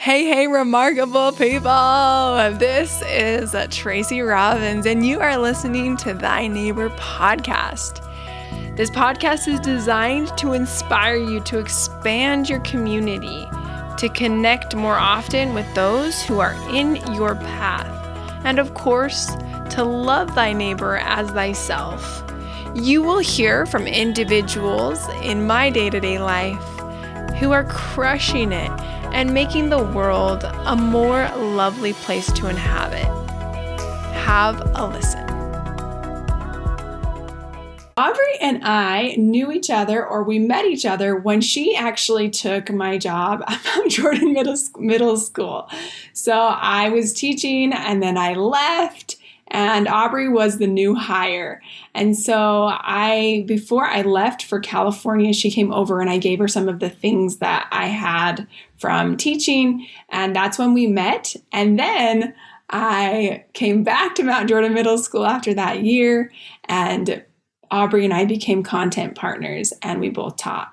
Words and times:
Hey, 0.00 0.26
hey, 0.26 0.46
remarkable 0.46 1.32
people! 1.32 2.56
This 2.56 3.02
is 3.02 3.52
Tracy 3.70 4.20
Robbins, 4.20 4.86
and 4.86 5.04
you 5.04 5.18
are 5.18 5.36
listening 5.36 5.96
to 5.96 6.14
Thy 6.14 6.46
Neighbor 6.46 6.88
podcast. 6.90 8.06
This 8.76 8.90
podcast 8.90 9.48
is 9.48 9.58
designed 9.58 10.28
to 10.38 10.52
inspire 10.52 11.16
you 11.16 11.40
to 11.40 11.58
expand 11.58 12.48
your 12.48 12.60
community, 12.60 13.44
to 13.98 14.08
connect 14.14 14.76
more 14.76 14.94
often 14.94 15.52
with 15.52 15.66
those 15.74 16.22
who 16.22 16.38
are 16.38 16.54
in 16.72 16.94
your 17.14 17.34
path, 17.34 17.90
and 18.44 18.60
of 18.60 18.74
course, 18.74 19.34
to 19.70 19.82
love 19.82 20.32
thy 20.36 20.52
neighbor 20.52 20.98
as 20.98 21.28
thyself. 21.32 22.22
You 22.72 23.02
will 23.02 23.18
hear 23.18 23.66
from 23.66 23.88
individuals 23.88 25.04
in 25.24 25.44
my 25.44 25.70
day 25.70 25.90
to 25.90 25.98
day 25.98 26.20
life 26.20 26.62
who 27.40 27.50
are 27.50 27.64
crushing 27.64 28.52
it 28.52 28.70
and 29.12 29.32
making 29.32 29.70
the 29.70 29.82
world 29.82 30.44
a 30.44 30.76
more 30.76 31.28
lovely 31.36 31.92
place 31.92 32.30
to 32.32 32.48
inhabit. 32.48 33.06
Have 34.14 34.60
a 34.74 34.86
listen. 34.86 35.28
Aubrey 37.98 38.38
and 38.40 38.62
I 38.62 39.16
knew 39.18 39.50
each 39.50 39.70
other, 39.70 40.06
or 40.06 40.22
we 40.22 40.38
met 40.38 40.64
each 40.64 40.86
other, 40.86 41.16
when 41.16 41.40
she 41.40 41.74
actually 41.74 42.30
took 42.30 42.70
my 42.70 42.96
job 42.96 43.42
at 43.48 43.60
Mount 43.64 43.90
Jordan 43.90 44.32
Middle, 44.32 44.56
Middle 44.78 45.16
School. 45.16 45.68
So 46.12 46.32
I 46.32 46.90
was 46.90 47.12
teaching 47.12 47.72
and 47.72 48.02
then 48.02 48.16
I 48.16 48.34
left 48.34 49.17
and 49.50 49.88
Aubrey 49.88 50.28
was 50.28 50.58
the 50.58 50.66
new 50.66 50.94
hire. 50.94 51.62
And 51.94 52.16
so 52.16 52.70
I, 52.70 53.44
before 53.46 53.86
I 53.86 54.02
left 54.02 54.44
for 54.44 54.60
California, 54.60 55.32
she 55.32 55.50
came 55.50 55.72
over 55.72 56.00
and 56.00 56.10
I 56.10 56.18
gave 56.18 56.38
her 56.38 56.48
some 56.48 56.68
of 56.68 56.80
the 56.80 56.90
things 56.90 57.38
that 57.38 57.68
I 57.72 57.86
had 57.86 58.46
from 58.76 59.16
teaching. 59.16 59.86
And 60.10 60.36
that's 60.36 60.58
when 60.58 60.74
we 60.74 60.86
met. 60.86 61.34
And 61.52 61.78
then 61.78 62.34
I 62.70 63.44
came 63.54 63.82
back 63.82 64.14
to 64.16 64.22
Mount 64.22 64.48
Jordan 64.48 64.74
Middle 64.74 64.98
School 64.98 65.26
after 65.26 65.54
that 65.54 65.82
year. 65.82 66.30
And 66.64 67.24
Aubrey 67.70 68.04
and 68.04 68.14
I 68.14 68.24
became 68.24 68.62
content 68.62 69.14
partners 69.14 69.72
and 69.82 70.00
we 70.00 70.10
both 70.10 70.36
taught 70.36 70.72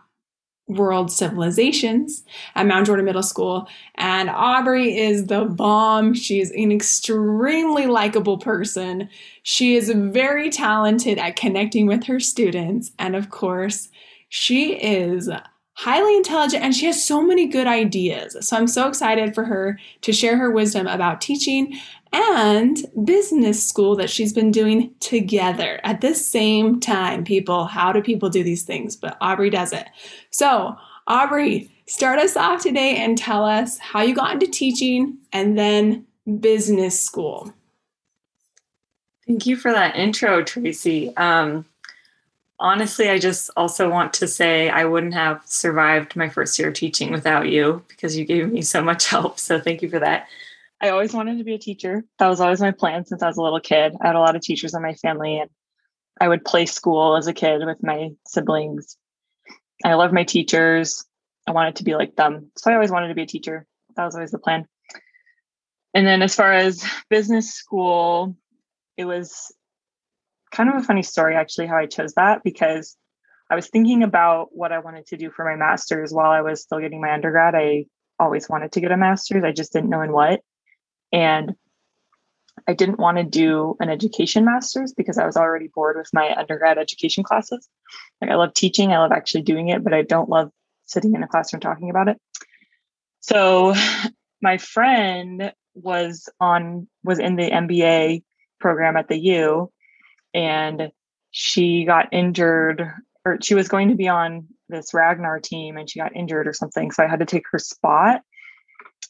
world 0.67 1.11
civilizations 1.11 2.23
at 2.55 2.65
Mount 2.65 2.87
Jordan 2.87 3.05
Middle 3.05 3.23
School. 3.23 3.67
And 3.95 4.29
Aubrey 4.29 4.97
is 4.97 5.27
the 5.27 5.45
bomb. 5.45 6.13
She's 6.13 6.51
an 6.51 6.71
extremely 6.71 7.85
likable 7.85 8.37
person. 8.37 9.09
She 9.43 9.75
is 9.75 9.91
very 9.91 10.49
talented 10.49 11.17
at 11.19 11.35
connecting 11.35 11.85
with 11.85 12.05
her 12.05 12.19
students. 12.19 12.91
And 12.97 13.15
of 13.15 13.29
course, 13.29 13.89
she 14.29 14.73
is 14.73 15.29
highly 15.75 16.15
intelligent 16.15 16.63
and 16.63 16.73
she 16.73 16.85
has 16.85 17.03
so 17.03 17.21
many 17.21 17.47
good 17.47 17.67
ideas. 17.67 18.37
So 18.41 18.57
I'm 18.57 18.67
so 18.67 18.87
excited 18.87 19.35
for 19.35 19.43
her 19.43 19.77
to 20.01 20.13
share 20.13 20.37
her 20.37 20.49
wisdom 20.49 20.87
about 20.87 21.21
teaching 21.21 21.77
and 22.13 22.77
business 23.03 23.63
school 23.63 23.97
that 23.97 24.09
she's 24.09 24.31
been 24.31 24.51
doing 24.51 24.93
together 25.01 25.81
at 25.83 25.99
the 25.99 26.15
same 26.15 26.79
time. 26.79 27.25
People, 27.25 27.65
how 27.65 27.91
do 27.91 28.01
people 28.01 28.29
do 28.29 28.41
these 28.41 28.63
things? 28.63 28.95
But 28.95 29.17
Aubrey 29.19 29.49
does 29.49 29.73
it. 29.73 29.87
So, 30.29 30.77
Aubrey, 31.07 31.69
start 31.87 32.19
us 32.19 32.37
off 32.37 32.63
today 32.63 32.95
and 32.95 33.17
tell 33.17 33.43
us 33.43 33.77
how 33.77 34.01
you 34.01 34.15
got 34.15 34.31
into 34.31 34.47
teaching 34.47 35.17
and 35.33 35.57
then 35.57 36.05
business 36.39 36.97
school. 36.97 37.53
Thank 39.27 39.45
you 39.45 39.57
for 39.57 39.71
that 39.73 39.97
intro, 39.97 40.41
Tracy. 40.41 41.15
Um, 41.17 41.65
honestly, 42.59 43.09
I 43.09 43.19
just 43.19 43.49
also 43.55 43.89
want 43.89 44.13
to 44.15 44.27
say 44.27 44.69
I 44.69 44.85
wouldn't 44.85 45.13
have 45.13 45.41
survived 45.45 46.15
my 46.15 46.29
first 46.29 46.57
year 46.57 46.71
teaching 46.71 47.11
without 47.11 47.49
you 47.49 47.83
because 47.87 48.17
you 48.17 48.25
gave 48.25 48.51
me 48.51 48.61
so 48.61 48.81
much 48.81 49.07
help. 49.09 49.39
So 49.39 49.59
thank 49.59 49.81
you 49.81 49.89
for 49.89 49.99
that. 49.99 50.27
I 50.81 50.89
always 50.89 51.13
wanted 51.13 51.37
to 51.37 51.43
be 51.43 51.55
a 51.55 51.59
teacher. 51.59 52.03
That 52.19 52.27
was 52.27 52.41
always 52.41 52.61
my 52.61 52.71
plan 52.71 53.05
since 53.05 53.23
I 53.23 53.27
was 53.27 53.37
a 53.37 53.41
little 53.41 53.61
kid. 53.61 53.95
I 54.01 54.07
had 54.07 54.15
a 54.15 54.19
lot 54.19 54.35
of 54.35 54.41
teachers 54.41 54.73
in 54.73 54.81
my 54.81 54.93
family, 54.93 55.39
and 55.39 55.49
I 56.19 56.27
would 56.27 56.43
play 56.43 56.65
school 56.65 57.15
as 57.15 57.27
a 57.27 57.33
kid 57.33 57.65
with 57.65 57.81
my 57.81 58.09
siblings. 58.27 58.97
I 59.83 59.93
love 59.93 60.11
my 60.11 60.23
teachers. 60.23 61.05
I 61.47 61.51
wanted 61.51 61.77
to 61.77 61.83
be 61.83 61.95
like 61.95 62.15
them. 62.15 62.51
So 62.57 62.71
I 62.71 62.75
always 62.75 62.91
wanted 62.91 63.09
to 63.09 63.15
be 63.15 63.21
a 63.21 63.27
teacher. 63.27 63.65
That 63.95 64.05
was 64.05 64.15
always 64.15 64.31
the 64.31 64.39
plan. 64.39 64.67
And 65.93 66.05
then 66.05 66.21
as 66.21 66.35
far 66.35 66.51
as 66.51 66.85
business 67.09 67.53
school, 67.53 68.35
it 68.97 69.05
was 69.05 69.53
kind 70.55 70.69
of 70.69 70.75
a 70.75 70.83
funny 70.83 71.03
story 71.03 71.35
actually 71.35 71.67
how 71.67 71.77
I 71.77 71.85
chose 71.85 72.13
that 72.13 72.41
because 72.43 72.95
I 73.49 73.55
was 73.55 73.67
thinking 73.67 74.03
about 74.03 74.49
what 74.51 74.71
I 74.71 74.79
wanted 74.79 75.05
to 75.07 75.17
do 75.17 75.29
for 75.29 75.45
my 75.45 75.55
master's 75.55 76.11
while 76.11 76.31
I 76.31 76.41
was 76.41 76.61
still 76.61 76.79
getting 76.79 77.01
my 77.01 77.13
undergrad. 77.13 77.55
I 77.55 77.85
always 78.19 78.49
wanted 78.49 78.71
to 78.71 78.81
get 78.81 78.91
a 78.91 78.97
master's. 78.97 79.43
I 79.43 79.51
just 79.51 79.73
didn't 79.73 79.89
know 79.89 80.01
in 80.01 80.13
what. 80.13 80.41
And 81.11 81.53
I 82.67 82.73
didn't 82.73 82.99
want 82.99 83.17
to 83.17 83.23
do 83.23 83.75
an 83.79 83.89
education 83.89 84.45
master's 84.45 84.93
because 84.93 85.17
I 85.17 85.25
was 85.25 85.37
already 85.37 85.67
bored 85.67 85.97
with 85.97 86.09
my 86.13 86.33
undergrad 86.35 86.77
education 86.77 87.23
classes. 87.23 87.67
Like 88.21 88.31
I 88.31 88.35
love 88.35 88.53
teaching, 88.53 88.93
I 88.93 88.99
love 88.99 89.11
actually 89.11 89.43
doing 89.43 89.67
it, 89.67 89.83
but 89.83 89.93
I 89.93 90.01
don't 90.01 90.29
love 90.29 90.51
sitting 90.85 91.13
in 91.13 91.21
a 91.21 91.27
classroom 91.27 91.59
talking 91.59 91.89
about 91.89 92.07
it. 92.07 92.19
So 93.19 93.75
my 94.41 94.57
friend 94.57 95.53
was 95.75 96.29
on 96.39 96.87
was 97.03 97.19
in 97.19 97.35
the 97.35 97.51
MBA 97.51 98.23
program 98.59 98.95
at 98.95 99.09
the 99.09 99.19
U 99.19 99.69
and 100.35 100.91
she 101.31 101.85
got 101.85 102.09
injured 102.11 102.91
or 103.23 103.39
she 103.41 103.55
was 103.55 103.69
going 103.69 103.89
to 103.89 103.95
be 103.95 104.09
on 104.09 104.45
this 104.69 104.93
Ragnar 104.93 105.39
team 105.39 105.77
and 105.77 105.89
she 105.89 105.97
got 105.97 106.15
injured 106.15 106.47
or 106.47 106.53
something. 106.53 106.91
So 106.91 107.03
I 107.03 107.07
had 107.07 107.19
to 107.19 107.25
take 107.25 107.45
her 107.51 107.57
spot. 107.57 108.21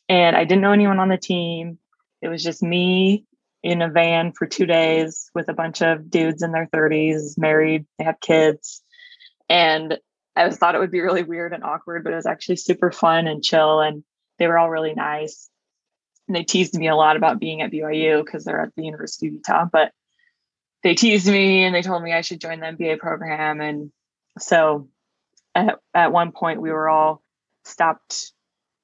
And 0.08 0.35
I 0.35 0.46
didn't 0.46 0.62
know 0.62 0.72
anyone 0.72 1.00
on 1.00 1.09
the 1.09 1.18
team. 1.18 1.80
It 2.22 2.28
was 2.28 2.44
just 2.44 2.62
me 2.62 3.25
in 3.64 3.81
a 3.81 3.90
van 3.90 4.31
for 4.31 4.46
two 4.46 4.68
days 4.68 5.31
with 5.34 5.50
a 5.50 5.53
bunch 5.53 5.81
of 5.81 6.12
dudes 6.12 6.44
in 6.44 6.52
their 6.52 6.68
30s, 6.68 7.38
married, 7.38 7.85
they 7.97 8.06
have 8.06 8.19
kids. 8.19 8.84
And 9.50 9.97
I 10.35 10.50
thought 10.52 10.75
it 10.75 10.80
would 10.80 10.91
be 10.91 11.02
really 11.02 11.24
weird 11.24 11.53
and 11.53 11.64
awkward, 11.64 12.03
but 12.03 12.14
it 12.14 12.18
was 12.18 12.28
actually 12.28 12.58
super 12.58 12.91
fun 12.91 13.25
and 13.25 13.44
chill. 13.44 13.81
And 13.81 14.03
they 14.38 14.47
were 14.47 14.59
all 14.59 14.69
really 14.69 14.94
nice. 14.94 15.50
And 16.28 16.35
they 16.35 16.44
teased 16.44 16.75
me 16.75 16.88
a 16.88 16.96
lot 16.96 17.18
about 17.18 17.40
being 17.40 17.64
at 17.64 17.72
BYU 17.72 18.24
because 18.24 18.46
they're 18.46 18.62
at 18.62 18.75
the 18.75 18.84
University 18.84 19.28
of 19.28 19.34
Utah. 19.34 19.66
But 19.72 19.91
they 20.85 20.94
teased 20.94 21.25
me 21.28 21.63
and 21.63 21.73
they 21.73 21.81
told 21.81 22.03
me 22.03 22.13
I 22.13 22.22
should 22.22 22.40
join 22.40 22.59
the 22.59 22.68
MBA 22.68 23.00
program. 23.00 23.59
And 23.59 23.91
so 24.38 24.88
at, 25.56 25.79
at 25.96 26.12
one 26.12 26.31
point, 26.31 26.62
we 26.62 26.72
were 26.72 26.88
all 26.88 27.23
stopped 27.63 28.31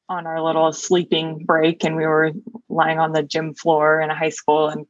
on 0.09 0.25
our 0.25 0.41
little 0.41 0.73
sleeping 0.73 1.45
break 1.45 1.83
and 1.83 1.95
we 1.95 2.07
were 2.07 2.31
lying 2.69 2.97
on 2.97 3.11
the 3.11 3.21
gym 3.21 3.53
floor 3.53 4.01
in 4.01 4.09
a 4.09 4.15
high 4.15 4.29
school 4.29 4.67
and 4.67 4.87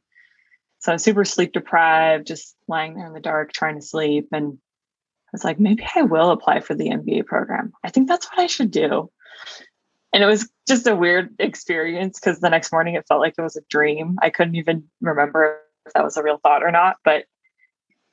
so 0.78 0.90
I 0.90 0.94
was 0.94 1.04
super 1.04 1.24
sleep 1.26 1.52
deprived, 1.52 2.26
just 2.26 2.56
lying 2.66 2.94
there 2.94 3.06
in 3.06 3.12
the 3.12 3.20
dark 3.20 3.52
trying 3.52 3.76
to 3.76 3.86
sleep. 3.86 4.28
And 4.32 4.54
I 4.54 5.30
was 5.32 5.44
like, 5.44 5.60
maybe 5.60 5.86
I 5.94 6.02
will 6.02 6.30
apply 6.30 6.58
for 6.58 6.74
the 6.74 6.88
MBA 6.88 7.26
program. 7.26 7.72
I 7.84 7.90
think 7.90 8.08
that's 8.08 8.26
what 8.26 8.40
I 8.40 8.48
should 8.48 8.72
do. 8.72 9.12
And 10.12 10.24
it 10.24 10.26
was 10.26 10.50
just 10.66 10.88
a 10.88 10.96
weird 10.96 11.36
experience 11.38 12.18
because 12.18 12.40
the 12.40 12.50
next 12.50 12.72
morning 12.72 12.94
it 12.94 13.06
felt 13.06 13.20
like 13.20 13.34
it 13.38 13.42
was 13.42 13.56
a 13.56 13.62
dream. 13.70 14.16
I 14.22 14.30
couldn't 14.30 14.56
even 14.56 14.84
remember 15.00 15.60
if 15.86 15.92
that 15.92 16.04
was 16.04 16.16
a 16.16 16.22
real 16.22 16.38
thought 16.42 16.62
or 16.62 16.70
not, 16.70 16.96
but 17.04 17.24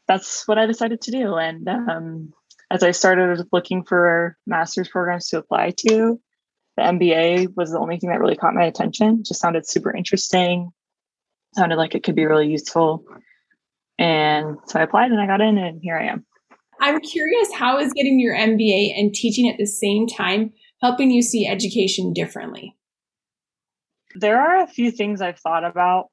that's 0.07 0.47
what 0.47 0.57
I 0.57 0.65
decided 0.65 1.01
to 1.01 1.11
do. 1.11 1.35
And 1.35 1.67
um, 1.67 2.33
as 2.71 2.83
I 2.83 2.91
started 2.91 3.47
looking 3.51 3.83
for 3.83 4.37
master's 4.47 4.87
programs 4.87 5.27
to 5.29 5.37
apply 5.37 5.71
to, 5.87 6.19
the 6.77 6.83
MBA 6.83 7.55
was 7.55 7.71
the 7.71 7.79
only 7.79 7.99
thing 7.99 8.09
that 8.09 8.19
really 8.19 8.35
caught 8.35 8.53
my 8.53 8.65
attention. 8.65 9.19
It 9.19 9.27
just 9.27 9.41
sounded 9.41 9.67
super 9.67 9.95
interesting. 9.95 10.71
Sounded 11.55 11.77
like 11.77 11.95
it 11.95 12.03
could 12.03 12.15
be 12.15 12.25
really 12.25 12.47
useful. 12.47 13.05
And 13.97 14.57
so 14.67 14.79
I 14.79 14.83
applied 14.83 15.11
and 15.11 15.19
I 15.19 15.27
got 15.27 15.41
in 15.41 15.57
and 15.57 15.79
here 15.81 15.97
I 15.97 16.05
am. 16.05 16.25
I'm 16.81 17.01
curious 17.01 17.51
how 17.53 17.79
is 17.79 17.91
getting 17.91 18.19
your 18.19 18.35
MBA 18.35 18.97
and 18.97 19.13
teaching 19.13 19.49
at 19.49 19.57
the 19.57 19.65
same 19.65 20.07
time 20.07 20.53
helping 20.81 21.11
you 21.11 21.21
see 21.21 21.47
education 21.47 22.13
differently? 22.13 22.75
There 24.15 24.39
are 24.39 24.63
a 24.63 24.67
few 24.67 24.91
things 24.91 25.21
I've 25.21 25.39
thought 25.39 25.63
about 25.63 26.07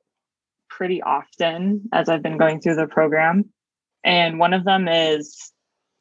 pretty 0.77 1.03
often 1.03 1.89
as 1.93 2.09
I've 2.09 2.23
been 2.23 2.37
going 2.37 2.61
through 2.61 2.75
the 2.75 2.87
program. 2.87 3.47
And 4.05 4.39
one 4.39 4.53
of 4.53 4.65
them 4.65 4.89
is 4.89 5.53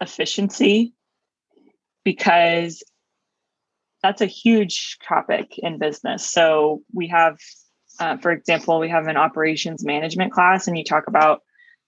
efficiency 0.01 0.93
because 2.03 2.83
that's 4.03 4.21
a 4.21 4.25
huge 4.25 4.97
topic 5.07 5.57
in 5.57 5.79
business. 5.79 6.25
So 6.25 6.81
we 6.93 7.07
have, 7.07 7.37
uh, 7.99 8.17
for 8.17 8.31
example, 8.31 8.79
we 8.79 8.89
have 8.89 9.07
an 9.07 9.17
operations 9.17 9.85
management 9.85 10.33
class, 10.33 10.67
and 10.67 10.77
you 10.77 10.83
talk 10.83 11.07
about 11.07 11.41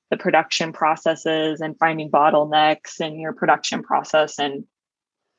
the 0.09 0.17
production 0.17 0.71
processes 0.71 1.59
and 1.59 1.77
finding 1.77 2.09
bottlenecks 2.09 3.01
in 3.01 3.19
your 3.19 3.33
production 3.33 3.83
process 3.83 4.39
and 4.39 4.63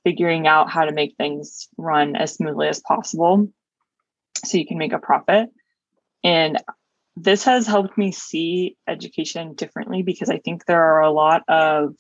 figuring 0.05 0.47
out 0.47 0.71
how 0.71 0.85
to 0.85 0.93
make 0.93 1.17
things 1.17 1.69
run 1.79 2.15
as 2.15 2.35
smoothly 2.35 2.69
as 2.69 2.81
possible 2.81 3.49
so 4.45 4.59
you 4.59 4.67
can 4.67 4.79
make 4.79 4.93
a 4.93 4.99
profit. 4.99 5.49
And 6.23 6.59
this 7.23 7.45
has 7.45 7.67
helped 7.67 7.99
me 7.99 8.13
see 8.13 8.77
education 8.87 9.55
differently 9.55 10.03
because 10.03 10.31
I 10.31 10.39
think 10.39 10.65
there 10.65 10.83
are 10.83 11.01
a 11.01 11.11
lot 11.11 11.43
of 11.49 11.95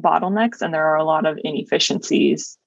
bottlenecks 0.00 0.60
and 0.60 0.72
there 0.72 0.86
are 0.86 0.96
a 0.96 1.04
lot 1.04 1.26
of 1.26 1.38
inefficiencies 1.42 2.58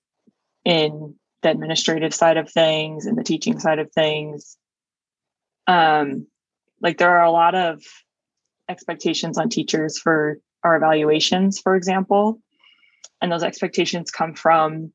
in 0.64 1.16
the 1.42 1.50
administrative 1.50 2.14
side 2.14 2.38
of 2.38 2.50
things 2.50 3.06
and 3.06 3.18
the 3.18 3.24
teaching 3.24 3.60
side 3.60 3.80
of 3.80 3.92
things. 3.92 4.58
Um, 5.68 6.28
like 6.82 6.98
there 6.98 7.18
are 7.18 7.24
a 7.24 7.32
lot 7.32 7.56
of 7.56 7.82
expectations 8.70 9.38
on 9.38 9.50
teachers 9.50 9.98
for 9.98 10.38
our 10.64 10.76
evaluations, 10.76 11.60
for 11.60 11.76
example. 11.76 12.40
And 13.22 13.32
those 13.32 13.44
expectations 13.44 14.12
come 14.12 14.36
from 14.36 14.94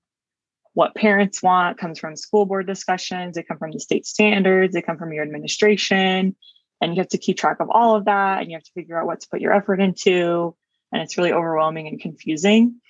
what 0.77 0.95
parents 0.95 1.43
want, 1.43 1.79
comes 1.79 1.99
from 1.99 2.15
school 2.17 2.45
board 2.45 2.67
discussions, 2.67 3.35
they 3.35 3.43
come 3.43 3.57
from 3.57 3.71
the 3.71 3.81
state 3.81 4.05
standards, 4.05 4.75
they 4.75 4.83
come 4.83 4.99
from 4.99 5.11
your 5.11 5.25
administration. 5.25 6.37
And 6.83 6.95
you 6.95 7.01
have 7.01 7.09
to 7.09 7.19
keep 7.19 7.39
track 7.39 7.61
of 7.61 7.71
all 7.71 7.97
of 7.97 8.05
that 8.05 8.43
and 8.43 8.51
you 8.51 8.59
have 8.59 8.65
to 8.65 8.73
figure 8.73 9.01
out 9.01 9.07
what 9.07 9.21
to 9.21 9.29
put 9.31 9.41
your 9.41 9.55
effort 9.55 9.81
into. 9.81 10.55
And 10.93 11.01
it's 11.01 11.17
really 11.17 11.33
overwhelming 11.33 11.89
and 11.89 11.99
confusing. 11.99 12.83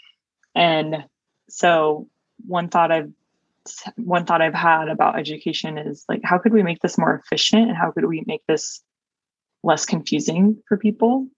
And 0.52 1.04
so 1.48 2.08
one 2.44 2.70
thought 2.70 2.90
I've 2.90 3.12
one 3.94 4.24
thought 4.26 4.42
I've 4.42 4.52
had 4.52 4.88
about 4.88 5.16
education 5.16 5.78
is 5.78 6.04
like, 6.08 6.22
how 6.24 6.38
could 6.38 6.52
we 6.52 6.64
make 6.64 6.80
this 6.80 6.98
more 6.98 7.14
efficient 7.14 7.68
and 7.68 7.76
how 7.76 7.92
could 7.92 8.06
we 8.06 8.24
make 8.26 8.42
this 8.48 8.82
less 9.62 9.86
confusing 9.86 10.60
for 10.66 10.76
people? 10.76 11.28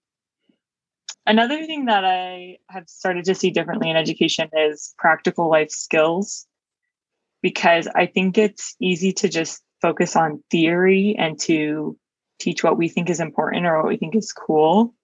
Another 1.28 1.66
thing 1.66 1.84
that 1.84 2.06
I 2.06 2.56
have 2.70 2.88
started 2.88 3.26
to 3.26 3.34
see 3.34 3.50
differently 3.50 3.90
in 3.90 3.96
education 3.96 4.48
is 4.50 4.94
practical 4.96 5.50
life 5.50 5.70
skills, 5.70 6.46
because 7.42 7.86
I 7.86 8.06
think 8.06 8.38
it's 8.38 8.74
easy 8.80 9.12
to 9.12 9.28
just 9.28 9.62
focus 9.82 10.16
on 10.16 10.42
theory 10.50 11.14
and 11.18 11.38
to 11.40 11.98
teach 12.40 12.64
what 12.64 12.78
we 12.78 12.88
think 12.88 13.10
is 13.10 13.20
important 13.20 13.66
or 13.66 13.76
what 13.76 13.88
we 13.88 13.98
think 13.98 14.16
is 14.16 14.32
cool. 14.32 14.94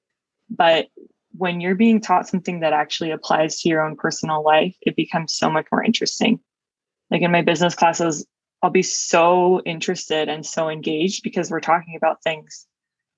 But 0.48 0.86
when 1.32 1.60
you're 1.60 1.74
being 1.74 2.00
taught 2.00 2.26
something 2.26 2.60
that 2.60 2.72
actually 2.72 3.10
applies 3.10 3.60
to 3.60 3.68
your 3.68 3.82
own 3.82 3.94
personal 3.94 4.42
life, 4.42 4.74
it 4.80 4.96
becomes 4.96 5.34
so 5.34 5.50
much 5.50 5.66
more 5.70 5.84
interesting. 5.84 6.40
Like 7.10 7.20
in 7.20 7.32
my 7.32 7.42
business 7.42 7.74
classes, 7.74 8.26
I'll 8.62 8.70
be 8.70 8.82
so 8.82 9.60
interested 9.66 10.30
and 10.30 10.46
so 10.46 10.70
engaged 10.70 11.22
because 11.22 11.50
we're 11.50 11.60
talking 11.60 11.96
about 11.96 12.22
things 12.22 12.66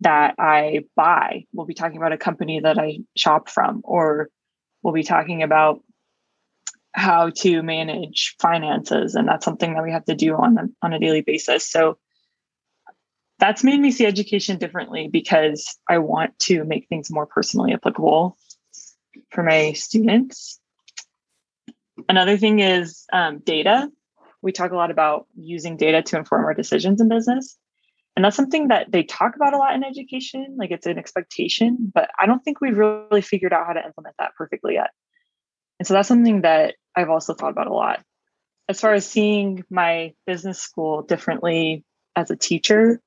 that 0.00 0.34
I 0.38 0.84
buy. 0.94 1.44
We'll 1.52 1.66
be 1.66 1.74
talking 1.74 1.96
about 1.96 2.12
a 2.12 2.18
company 2.18 2.60
that 2.60 2.78
I 2.78 2.98
shop 3.16 3.48
from, 3.48 3.80
or 3.84 4.28
we'll 4.82 4.94
be 4.94 5.02
talking 5.02 5.42
about 5.42 5.80
how 6.92 7.30
to 7.30 7.62
manage 7.62 8.34
finances. 8.40 9.14
And 9.14 9.28
that's 9.28 9.44
something 9.44 9.74
that 9.74 9.82
we 9.82 9.92
have 9.92 10.04
to 10.06 10.14
do 10.14 10.34
on 10.34 10.58
a, 10.58 10.64
on 10.82 10.92
a 10.92 10.98
daily 10.98 11.20
basis. 11.20 11.70
So 11.70 11.98
that's 13.38 13.62
made 13.62 13.80
me 13.80 13.90
see 13.90 14.06
education 14.06 14.58
differently 14.58 15.08
because 15.08 15.78
I 15.88 15.98
want 15.98 16.38
to 16.40 16.64
make 16.64 16.88
things 16.88 17.10
more 17.10 17.26
personally 17.26 17.74
applicable 17.74 18.38
for 19.30 19.42
my 19.42 19.72
students. 19.72 20.58
Another 22.08 22.38
thing 22.38 22.60
is 22.60 23.04
um, 23.12 23.38
data. 23.38 23.90
We 24.40 24.52
talk 24.52 24.70
a 24.70 24.76
lot 24.76 24.90
about 24.90 25.26
using 25.34 25.76
data 25.76 26.02
to 26.02 26.18
inform 26.18 26.44
our 26.44 26.54
decisions 26.54 27.00
in 27.00 27.08
business. 27.08 27.58
And 28.16 28.24
that's 28.24 28.36
something 28.36 28.68
that 28.68 28.90
they 28.90 29.02
talk 29.02 29.36
about 29.36 29.52
a 29.52 29.58
lot 29.58 29.74
in 29.74 29.84
education. 29.84 30.56
Like 30.58 30.70
it's 30.70 30.86
an 30.86 30.98
expectation, 30.98 31.92
but 31.94 32.08
I 32.18 32.24
don't 32.24 32.42
think 32.42 32.60
we've 32.60 32.78
really 32.78 33.20
figured 33.20 33.52
out 33.52 33.66
how 33.66 33.74
to 33.74 33.84
implement 33.84 34.16
that 34.18 34.34
perfectly 34.36 34.74
yet. 34.74 34.90
And 35.78 35.86
so 35.86 35.92
that's 35.92 36.08
something 36.08 36.40
that 36.40 36.76
I've 36.96 37.10
also 37.10 37.34
thought 37.34 37.50
about 37.50 37.66
a 37.66 37.74
lot. 37.74 38.02
As 38.68 38.80
far 38.80 38.94
as 38.94 39.06
seeing 39.06 39.64
my 39.70 40.14
business 40.26 40.58
school 40.58 41.02
differently 41.02 41.84
as 42.16 42.30
a 42.30 42.36
teacher, 42.36 43.02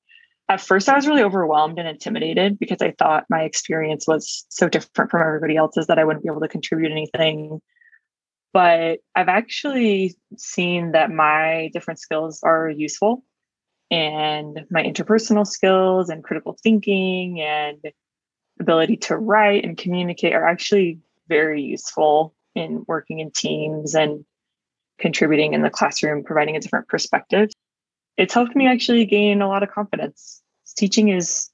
at 0.48 0.62
first 0.62 0.88
I 0.88 0.96
was 0.96 1.08
really 1.08 1.24
overwhelmed 1.24 1.80
and 1.80 1.88
intimidated 1.88 2.60
because 2.60 2.82
I 2.82 2.92
thought 2.92 3.26
my 3.32 3.42
experience 3.42 4.08
was 4.08 4.46
so 4.50 4.70
different 4.70 5.10
from 5.10 5.22
everybody 5.22 5.58
else's 5.58 5.88
that 5.88 5.98
I 5.98 6.04
wouldn't 6.04 6.24
be 6.24 6.30
able 6.30 6.42
to 6.42 6.48
contribute 6.48 6.92
anything. 6.92 7.62
But 8.54 9.00
I've 9.16 9.28
actually 9.28 10.16
seen 10.38 10.92
that 10.92 11.12
my 11.12 11.72
different 11.74 12.00
skills 12.00 12.42
are 12.44 12.70
useful 12.70 13.24
and 13.92 14.66
my 14.70 14.84
interpersonal 14.84 15.48
skills 15.48 16.10
and 16.10 16.24
critical 16.24 16.58
thinking 16.62 17.42
and 17.42 17.80
ability 18.60 18.98
to 18.98 19.18
write 19.18 19.64
and 19.64 19.78
communicate 19.78 20.34
are 20.34 20.46
actually 20.46 21.00
very 21.28 21.62
useful 21.62 22.36
in 22.56 22.84
working 22.88 23.20
in 23.20 23.32
teams 23.32 23.96
and 23.96 24.26
contributing 25.00 25.54
in 25.54 25.62
the 25.62 25.70
classroom, 25.70 26.24
providing 26.24 26.56
a 26.56 26.60
different 26.60 26.88
perspective 26.88 27.50
it's 28.20 28.34
helped 28.34 28.54
me 28.54 28.68
actually 28.68 29.06
gain 29.06 29.42
a 29.42 29.48
lot 29.48 29.64
of 29.64 29.72
confidence. 29.72 30.42
Teaching 30.76 31.08
is 31.08 31.50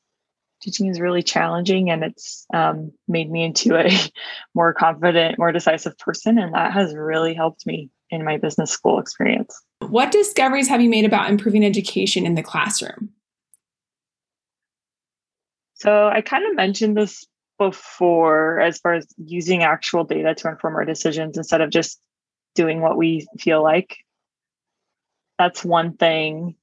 teaching 0.61 0.87
is 0.87 0.99
really 0.99 1.21
challenging, 1.21 1.91
and 1.91 2.03
it's 2.03 2.47
um, 2.53 2.91
made 3.07 3.29
me 3.29 3.43
into 3.43 3.75
a 3.75 3.89
more 4.55 4.73
confident, 4.73 5.37
more 5.37 5.51
decisive 5.51 5.97
person, 5.99 6.39
and 6.39 6.55
that 6.55 6.73
has 6.73 6.95
really 6.95 7.35
helped 7.35 7.67
me 7.67 7.91
in 8.15 8.23
my 8.23 8.37
business 8.37 8.71
school 8.71 8.99
experience. 8.99 9.61
What 9.79 10.11
discoveries 10.11 10.67
have 10.67 10.81
you 10.81 10.89
made 10.89 11.05
about 11.05 11.29
improving 11.29 11.63
education 11.63 12.25
in 12.25 12.35
the 12.35 12.43
classroom? 12.43 13.09
So 15.75 16.07
I 16.07 16.21
kind 16.21 16.45
of 16.49 16.55
mentioned 16.55 16.97
this 16.97 17.25
before 17.59 18.59
as 18.59 18.79
far 18.79 18.93
as 18.93 19.05
using 19.17 19.63
actual 19.63 20.03
data 20.03 20.33
to 20.33 20.49
inform 20.49 20.75
our 20.75 20.85
decisions 20.85 21.37
instead 21.37 21.61
of 21.61 21.69
just 21.69 21.99
doing 22.55 22.81
what 22.81 22.97
we 22.97 23.27
feel 23.39 23.61
like 23.61 23.97
that's 25.37 25.63
one 25.63 25.95
thing. 25.97 26.55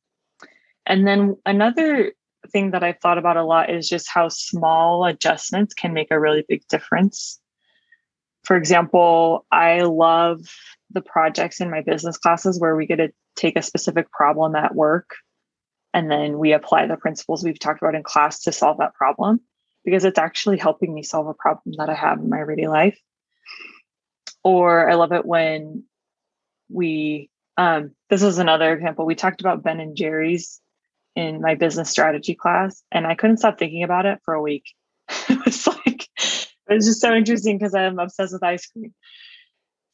And 0.87 1.06
then 1.06 1.37
another 1.46 2.12
thing 2.50 2.72
that 2.72 2.82
I've 2.82 2.98
thought 3.00 3.19
about 3.19 3.37
a 3.37 3.44
lot 3.44 3.70
is 3.70 3.88
just 3.88 4.08
how 4.08 4.28
small 4.28 5.05
adjustments 5.05 5.75
can 5.75 5.93
make 5.93 6.10
a 6.10 6.20
really 6.20 6.44
big 6.48 6.66
difference. 6.69 7.38
For 8.44 8.56
example, 8.56 9.46
I 9.52 9.82
love 9.82 10.40
the 10.92 11.02
projects 11.02 11.60
in 11.60 11.70
my 11.70 11.80
business 11.80 12.18
classes 12.18 12.60
where 12.60 12.76
we 12.76 12.86
get 12.86 12.96
to 12.96 13.12
take 13.36 13.56
a 13.56 13.62
specific 13.62 14.10
problem 14.10 14.54
at 14.54 14.74
work 14.74 15.16
and 15.94 16.10
then 16.10 16.38
we 16.38 16.52
apply 16.52 16.86
the 16.86 16.96
principles 16.96 17.44
we've 17.44 17.58
talked 17.58 17.82
about 17.82 17.94
in 17.94 18.02
class 18.02 18.40
to 18.42 18.52
solve 18.52 18.78
that 18.78 18.94
problem 18.94 19.40
because 19.84 20.04
it's 20.04 20.18
actually 20.18 20.58
helping 20.58 20.92
me 20.94 21.02
solve 21.02 21.26
a 21.26 21.34
problem 21.34 21.74
that 21.78 21.90
I 21.90 21.94
have 21.94 22.18
in 22.18 22.28
my 22.28 22.40
everyday 22.40 22.68
life. 22.68 22.98
Or 24.44 24.88
I 24.88 24.94
love 24.94 25.12
it 25.12 25.26
when 25.26 25.84
we 26.68 27.30
um, 27.58 27.92
this 28.08 28.22
is 28.22 28.38
another 28.38 28.72
example. 28.72 29.04
We 29.04 29.14
talked 29.14 29.40
about 29.40 29.62
Ben 29.62 29.80
and 29.80 29.96
Jerry's 29.96 30.60
in 31.14 31.42
my 31.42 31.54
business 31.54 31.90
strategy 31.90 32.34
class, 32.34 32.82
and 32.90 33.06
I 33.06 33.14
couldn't 33.14 33.36
stop 33.36 33.58
thinking 33.58 33.82
about 33.82 34.06
it 34.06 34.20
for 34.24 34.32
a 34.32 34.40
week. 34.40 34.64
it 35.28 35.44
was 35.44 35.66
like, 35.66 36.08
it 36.16 36.74
was 36.74 36.86
just 36.86 37.02
so 37.02 37.12
interesting 37.12 37.58
because 37.58 37.74
I'm 37.74 37.98
obsessed 37.98 38.32
with 38.32 38.42
ice 38.42 38.66
cream. 38.66 38.94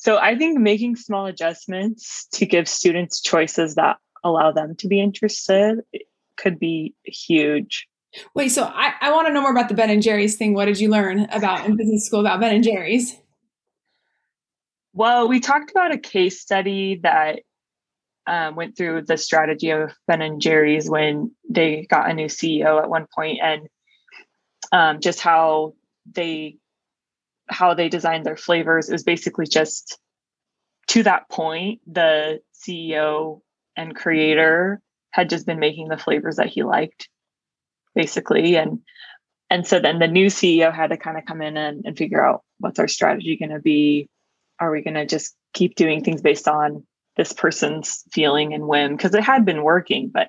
So 0.08 0.16
I 0.16 0.38
think 0.38 0.58
making 0.58 0.96
small 0.96 1.26
adjustments 1.26 2.28
to 2.32 2.46
give 2.46 2.66
students 2.66 3.20
choices 3.20 3.74
that 3.74 3.98
allow 4.24 4.52
them 4.52 4.74
to 4.76 4.88
be 4.88 5.02
interested 5.02 5.80
could 6.38 6.58
be 6.58 6.94
huge. 7.04 7.86
Wait, 8.34 8.48
so 8.48 8.62
I, 8.64 8.94
I 9.02 9.12
want 9.12 9.26
to 9.26 9.34
know 9.34 9.42
more 9.42 9.50
about 9.50 9.68
the 9.68 9.74
Ben 9.74 9.90
and 9.90 10.02
Jerry's 10.02 10.36
thing. 10.38 10.54
What 10.54 10.64
did 10.64 10.80
you 10.80 10.88
learn 10.88 11.26
about 11.30 11.66
in 11.66 11.76
business 11.76 12.06
school 12.06 12.20
about 12.20 12.40
Ben 12.40 12.54
and 12.54 12.64
Jerry's? 12.64 13.18
Well, 14.94 15.28
we 15.28 15.40
talked 15.40 15.70
about 15.72 15.92
a 15.92 15.98
case 15.98 16.40
study 16.40 17.00
that 17.02 17.40
um, 18.26 18.56
went 18.56 18.78
through 18.78 19.02
the 19.02 19.18
strategy 19.18 19.68
of 19.72 19.92
Ben 20.06 20.22
and 20.22 20.40
Jerry's 20.40 20.88
when 20.88 21.32
they 21.50 21.86
got 21.90 22.08
a 22.08 22.14
new 22.14 22.28
CEO 22.28 22.82
at 22.82 22.88
one 22.88 23.08
point, 23.14 23.40
and 23.42 23.68
um, 24.72 25.00
just 25.00 25.20
how 25.20 25.74
they 26.10 26.56
how 27.50 27.74
they 27.74 27.88
designed 27.88 28.26
their 28.26 28.36
flavors. 28.36 28.88
It 28.88 28.92
was 28.92 29.02
basically 29.02 29.46
just 29.46 29.98
to 30.88 31.02
that 31.04 31.28
point, 31.28 31.80
the 31.86 32.40
CEO 32.54 33.40
and 33.76 33.94
creator 33.94 34.80
had 35.10 35.30
just 35.30 35.46
been 35.46 35.58
making 35.58 35.88
the 35.88 35.98
flavors 35.98 36.36
that 36.36 36.48
he 36.48 36.62
liked, 36.62 37.08
basically, 37.94 38.56
and 38.56 38.80
and 39.50 39.66
so 39.66 39.80
then 39.80 39.98
the 39.98 40.08
new 40.08 40.26
CEO 40.26 40.74
had 40.74 40.90
to 40.90 40.98
kind 40.98 41.16
of 41.16 41.24
come 41.24 41.40
in 41.40 41.56
and, 41.56 41.84
and 41.86 41.96
figure 41.96 42.24
out 42.24 42.42
what's 42.58 42.78
our 42.78 42.88
strategy 42.88 43.36
going 43.36 43.50
to 43.50 43.60
be. 43.60 44.08
Are 44.60 44.70
we 44.70 44.82
going 44.82 44.94
to 44.94 45.06
just 45.06 45.34
keep 45.54 45.74
doing 45.74 46.04
things 46.04 46.20
based 46.20 46.48
on 46.48 46.86
this 47.16 47.32
person's 47.32 48.02
feeling 48.12 48.52
and 48.52 48.66
whim? 48.66 48.96
Because 48.96 49.14
it 49.14 49.22
had 49.22 49.44
been 49.44 49.62
working 49.62 50.10
but 50.12 50.28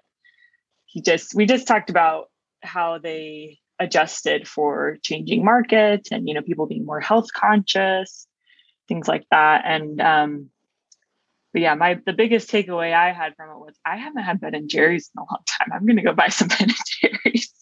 he 0.89 1.01
just 1.01 1.35
we 1.35 1.45
just 1.45 1.67
talked 1.67 1.89
about 1.89 2.29
how 2.61 2.97
they 2.97 3.59
adjusted 3.79 4.47
for 4.47 4.97
changing 5.03 5.45
markets 5.45 6.11
and 6.11 6.27
you 6.27 6.33
know 6.33 6.41
people 6.41 6.65
being 6.65 6.85
more 6.85 6.99
health 6.99 7.27
conscious 7.33 8.27
things 8.89 9.07
like 9.07 9.25
that 9.31 9.61
and 9.65 10.01
um 10.01 10.49
but 11.53 11.61
yeah 11.61 11.75
my 11.75 11.97
the 12.05 12.11
biggest 12.11 12.49
takeaway 12.49 12.93
i 12.93 13.13
had 13.13 13.33
from 13.37 13.49
it 13.49 13.59
was 13.59 13.75
i 13.85 13.95
haven't 13.95 14.23
had 14.23 14.41
ben 14.41 14.53
and 14.53 14.69
jerry's 14.69 15.09
in 15.15 15.21
a 15.21 15.23
long 15.23 15.39
time 15.45 15.69
i'm 15.73 15.85
gonna 15.85 16.03
go 16.03 16.13
buy 16.13 16.27
some 16.27 16.47
ben 16.59 16.63
and 16.63 16.73
jerry's 17.01 17.53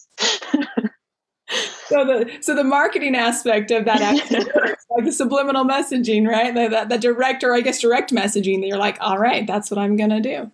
so 1.87 2.03
the 2.03 2.37
so 2.41 2.55
the 2.55 2.63
marketing 2.63 3.15
aspect 3.15 3.69
of 3.69 3.85
that 3.85 4.01
actually 4.01 4.45
like 4.89 5.05
the 5.05 5.11
subliminal 5.11 5.65
messaging, 5.65 6.27
right? 6.27 6.53
The, 6.53 6.69
the, 6.69 6.85
the, 6.95 6.97
direct 6.97 7.43
or 7.43 7.53
I 7.53 7.61
guess 7.61 7.79
direct 7.79 8.11
messaging 8.11 8.61
that 8.61 8.67
you're 8.67 8.77
like, 8.77 8.97
all 8.99 9.17
right, 9.17 9.45
that's 9.45 9.69
what 9.69 9.77
I'm 9.77 9.95
gonna 9.95 10.21
do. 10.21 10.51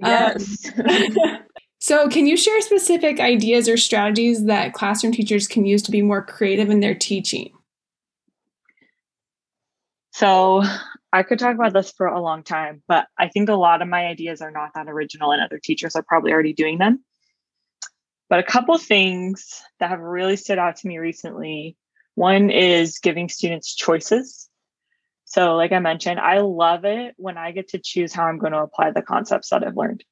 Yes. 0.00 0.70
Um, 0.78 1.38
so 1.78 2.08
can 2.08 2.26
you 2.26 2.36
share 2.36 2.60
specific 2.60 3.20
ideas 3.20 3.68
or 3.68 3.76
strategies 3.76 4.44
that 4.44 4.72
classroom 4.72 5.12
teachers 5.12 5.46
can 5.46 5.66
use 5.66 5.82
to 5.82 5.90
be 5.90 6.02
more 6.02 6.24
creative 6.24 6.70
in 6.70 6.80
their 6.80 6.94
teaching? 6.94 7.52
So 10.20 10.62
I 11.14 11.22
could 11.22 11.38
talk 11.38 11.54
about 11.54 11.72
this 11.72 11.92
for 11.92 12.06
a 12.06 12.20
long 12.20 12.42
time, 12.42 12.82
but 12.86 13.06
I 13.16 13.28
think 13.28 13.48
a 13.48 13.54
lot 13.54 13.80
of 13.80 13.88
my 13.88 14.04
ideas 14.04 14.42
are 14.42 14.50
not 14.50 14.72
that 14.74 14.86
original 14.86 15.32
and 15.32 15.40
other 15.40 15.58
teachers 15.58 15.96
are 15.96 16.02
probably 16.02 16.30
already 16.30 16.52
doing 16.52 16.76
them. 16.76 17.02
But 18.28 18.38
a 18.38 18.42
couple 18.42 18.76
things 18.76 19.62
that 19.78 19.88
have 19.88 20.00
really 20.00 20.36
stood 20.36 20.58
out 20.58 20.76
to 20.76 20.86
me 20.86 20.98
recently. 20.98 21.78
One 22.16 22.50
is 22.50 22.98
giving 22.98 23.30
students 23.30 23.74
choices. 23.74 24.50
So, 25.24 25.56
like 25.56 25.72
I 25.72 25.78
mentioned, 25.78 26.20
I 26.20 26.40
love 26.40 26.84
it 26.84 27.14
when 27.16 27.38
I 27.38 27.52
get 27.52 27.68
to 27.68 27.78
choose 27.78 28.12
how 28.12 28.26
I'm 28.26 28.38
going 28.38 28.52
to 28.52 28.60
apply 28.60 28.90
the 28.90 29.00
concepts 29.00 29.48
that 29.48 29.66
I've 29.66 29.78
learned. 29.78 30.04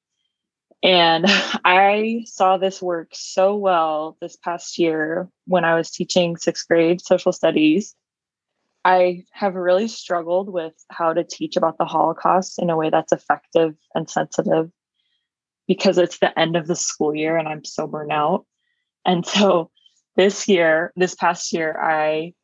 And 0.83 1.27
I 1.67 2.23
saw 2.25 2.57
this 2.57 2.81
work 2.81 3.09
so 3.13 3.57
well 3.57 4.17
this 4.23 4.37
past 4.37 4.79
year 4.79 5.29
when 5.47 5.67
I 5.67 5.75
was 5.75 5.91
teaching 5.91 6.39
sixth 6.39 6.67
grade 6.67 7.03
social 7.03 7.33
studies 7.33 7.95
I 8.85 9.25
have 9.33 9.55
really 9.55 9.89
struggled 9.89 10.49
with 10.49 10.73
how 10.89 11.13
to 11.13 11.25
teach 11.25 11.57
about 11.57 11.79
the 11.79 11.85
Holocaust 11.85 12.59
in 12.59 12.71
a 12.71 12.77
way 12.77 12.91
that's 12.91 13.13
effective 13.13 13.75
and 13.95 14.09
sensitive 14.09 14.71
because 15.67 15.99
it's 15.99 16.19
the 16.19 16.37
end 16.39 16.57
of 16.57 16.67
the 16.67 16.77
school 16.77 17.15
year 17.15 17.37
and 17.37 17.47
I'm 17.47 17.65
so 17.65 17.87
burnt 17.87 18.13
out. 18.13 18.47
And 19.05 19.27
so 19.27 19.71
this 20.17 20.49
year, 20.49 20.93
this 20.97 21.15
past 21.15 21.53
year, 21.53 21.79
I 21.81 22.35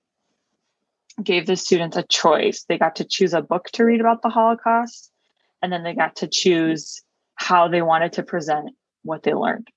gave 1.22 1.46
the 1.46 1.56
students 1.56 1.96
a 1.96 2.02
choice. 2.02 2.64
They 2.68 2.78
got 2.78 2.96
to 2.96 3.04
choose 3.04 3.34
a 3.34 3.42
book 3.42 3.66
to 3.72 3.84
read 3.84 4.00
about 4.00 4.22
the 4.22 4.28
Holocaust, 4.28 5.12
and 5.62 5.72
then 5.72 5.82
they 5.82 5.94
got 5.94 6.16
to 6.16 6.28
choose 6.28 7.02
how 7.36 7.68
they 7.68 7.82
wanted 7.82 8.14
to 8.14 8.22
present 8.22 8.70
what 9.02 9.22
they 9.22 9.34
learned. 9.34 9.68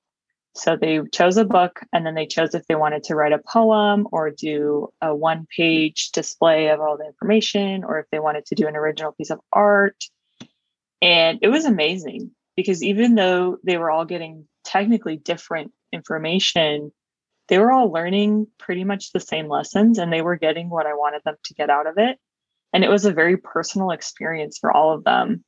So 0.58 0.76
they 0.76 1.02
chose 1.14 1.38
a 1.38 1.46
book 1.46 1.82
and 1.94 2.06
then 2.06 2.16
they 2.16 2.26
chose 2.26 2.56
if 2.56 2.66
they 2.68 2.76
wanted 2.76 3.04
to 3.06 3.16
write 3.16 3.34
a 3.34 3.40
poem 3.40 4.08
or 4.12 4.32
do 4.32 4.90
a 5.02 5.16
one 5.16 5.46
page 5.56 6.12
display 6.12 6.70
of 6.70 6.80
all 6.80 6.98
the 6.98 7.06
information 7.06 7.84
or 7.84 8.00
if 8.00 8.06
they 8.12 8.20
wanted 8.20 8.46
to 8.48 8.56
do 8.56 8.68
an 8.68 8.76
original 8.76 9.12
piece 9.12 9.30
of 9.30 9.40
art. 9.54 10.04
And 11.02 11.40
it 11.42 11.50
was 11.50 11.66
amazing 11.66 12.32
because 12.56 12.84
even 12.84 13.16
though 13.16 13.58
they 13.64 13.78
were 13.78 13.92
all 13.92 14.06
getting 14.06 14.48
technically 14.64 15.16
different 15.16 15.72
information, 15.94 16.92
they 17.48 17.60
were 17.60 17.72
all 17.72 17.92
learning 17.92 18.48
pretty 18.58 18.84
much 18.84 19.12
the 19.12 19.20
same 19.20 19.48
lessons 19.48 20.00
and 20.00 20.12
they 20.12 20.22
were 20.22 20.38
getting 20.38 20.70
what 20.70 20.88
I 20.88 20.94
wanted 20.96 21.22
them 21.24 21.36
to 21.46 21.54
get 21.54 21.70
out 21.70 21.88
of 21.88 21.98
it. 21.98 22.18
And 22.74 22.84
it 22.84 22.90
was 22.90 23.06
a 23.06 23.14
very 23.14 23.38
personal 23.38 23.92
experience 23.92 24.58
for 24.58 24.72
all 24.72 24.94
of 24.94 25.04
them. 25.04 25.44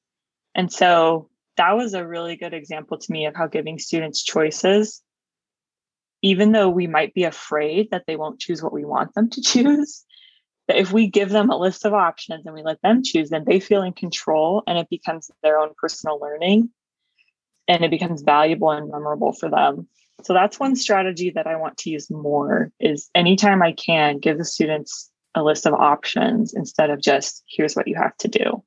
And 0.56 0.72
so 0.72 1.29
that 1.60 1.76
was 1.76 1.94
a 1.94 2.08
really 2.08 2.38
good 2.38 2.54
example 2.54 2.98
to 2.98 3.12
me 3.12 3.26
of 3.26 3.36
how 3.36 3.46
giving 3.46 3.80
students 3.80 4.24
choices, 4.24 5.04
even 6.22 6.54
though 6.54 6.70
we 6.70 6.88
might 6.88 7.14
be 7.14 7.26
afraid 7.26 7.90
that 7.92 8.06
they 8.08 8.16
won't 8.16 8.40
choose 8.40 8.64
what 8.64 8.72
we 8.72 8.86
want 8.86 9.14
them 9.14 9.30
to 9.30 9.42
choose, 9.46 10.06
that 10.70 10.78
if 10.78 10.94
we 10.94 11.08
give 11.08 11.30
them 11.30 11.50
a 11.50 11.58
list 11.58 11.86
of 11.86 11.94
options 11.94 12.46
and 12.46 12.56
we 12.56 12.64
let 12.64 12.82
them 12.82 13.04
choose, 13.04 13.30
then 13.30 13.44
they 13.46 13.60
feel 13.60 13.82
in 13.82 13.92
control 13.92 14.64
and 14.68 14.78
it 14.78 14.90
becomes 14.90 15.30
their 15.44 15.60
own 15.60 15.72
personal 15.78 16.18
learning 16.18 16.70
and 17.68 17.84
it 17.84 17.92
becomes 17.92 18.22
valuable 18.22 18.72
and 18.72 18.90
memorable 18.90 19.34
for 19.34 19.50
them. 19.50 19.86
So 20.24 20.32
that's 20.32 20.62
one 20.62 20.78
strategy 20.78 21.32
that 21.32 21.46
I 21.46 21.58
want 21.58 21.78
to 21.80 21.90
use 21.90 22.10
more 22.10 22.72
is 22.80 23.10
anytime 23.14 23.62
I 23.62 23.74
can 23.74 24.20
give 24.20 24.38
the 24.38 24.46
students 24.46 25.12
a 25.36 25.44
list 25.44 25.66
of 25.66 25.74
options 25.74 26.54
instead 26.54 26.90
of 26.90 27.02
just 27.02 27.44
here's 27.50 27.76
what 27.76 27.90
you 27.90 27.96
have 27.96 28.16
to 28.20 28.30
do. 28.30 28.64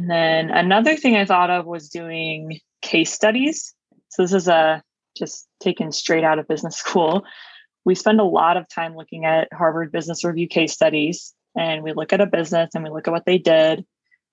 And 0.00 0.10
then 0.10 0.48
another 0.48 0.96
thing 0.96 1.14
I 1.14 1.26
thought 1.26 1.50
of 1.50 1.66
was 1.66 1.90
doing 1.90 2.58
case 2.80 3.12
studies. 3.12 3.74
So 4.08 4.22
this 4.22 4.32
is 4.32 4.48
a 4.48 4.82
just 5.14 5.46
taken 5.60 5.92
straight 5.92 6.24
out 6.24 6.38
of 6.38 6.48
business 6.48 6.76
school. 6.78 7.24
We 7.84 7.94
spend 7.94 8.18
a 8.18 8.24
lot 8.24 8.56
of 8.56 8.66
time 8.66 8.96
looking 8.96 9.26
at 9.26 9.52
Harvard 9.52 9.92
Business 9.92 10.24
Review 10.24 10.48
case 10.48 10.72
studies 10.72 11.34
and 11.54 11.82
we 11.82 11.92
look 11.92 12.14
at 12.14 12.22
a 12.22 12.26
business 12.26 12.70
and 12.74 12.82
we 12.82 12.88
look 12.88 13.08
at 13.08 13.10
what 13.10 13.26
they 13.26 13.36
did 13.36 13.84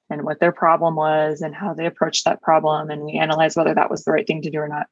and 0.10 0.24
what 0.24 0.40
their 0.40 0.54
problem 0.54 0.96
was 0.96 1.42
and 1.42 1.54
how 1.54 1.74
they 1.74 1.86
approached 1.86 2.24
that 2.24 2.42
problem 2.42 2.90
and 2.90 3.02
we 3.02 3.20
analyze 3.20 3.58
whether 3.58 3.76
that 3.76 3.92
was 3.92 4.06
the 4.06 4.12
right 4.14 4.26
thing 4.26 4.44
to 4.44 4.50
do 4.50 4.60
or 4.60 4.70
not. 4.70 4.88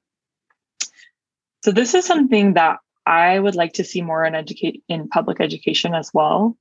So 1.64 1.72
this 1.72 1.94
is 1.94 2.04
something 2.04 2.56
that 2.56 2.80
I 3.06 3.40
would 3.40 3.56
like 3.56 3.74
to 3.74 3.86
see 3.86 4.02
more 4.02 4.26
in 4.26 4.36
educate 4.36 4.84
in 4.90 5.08
public 5.08 5.40
education 5.40 5.94
as 5.96 6.12
well 6.14 6.58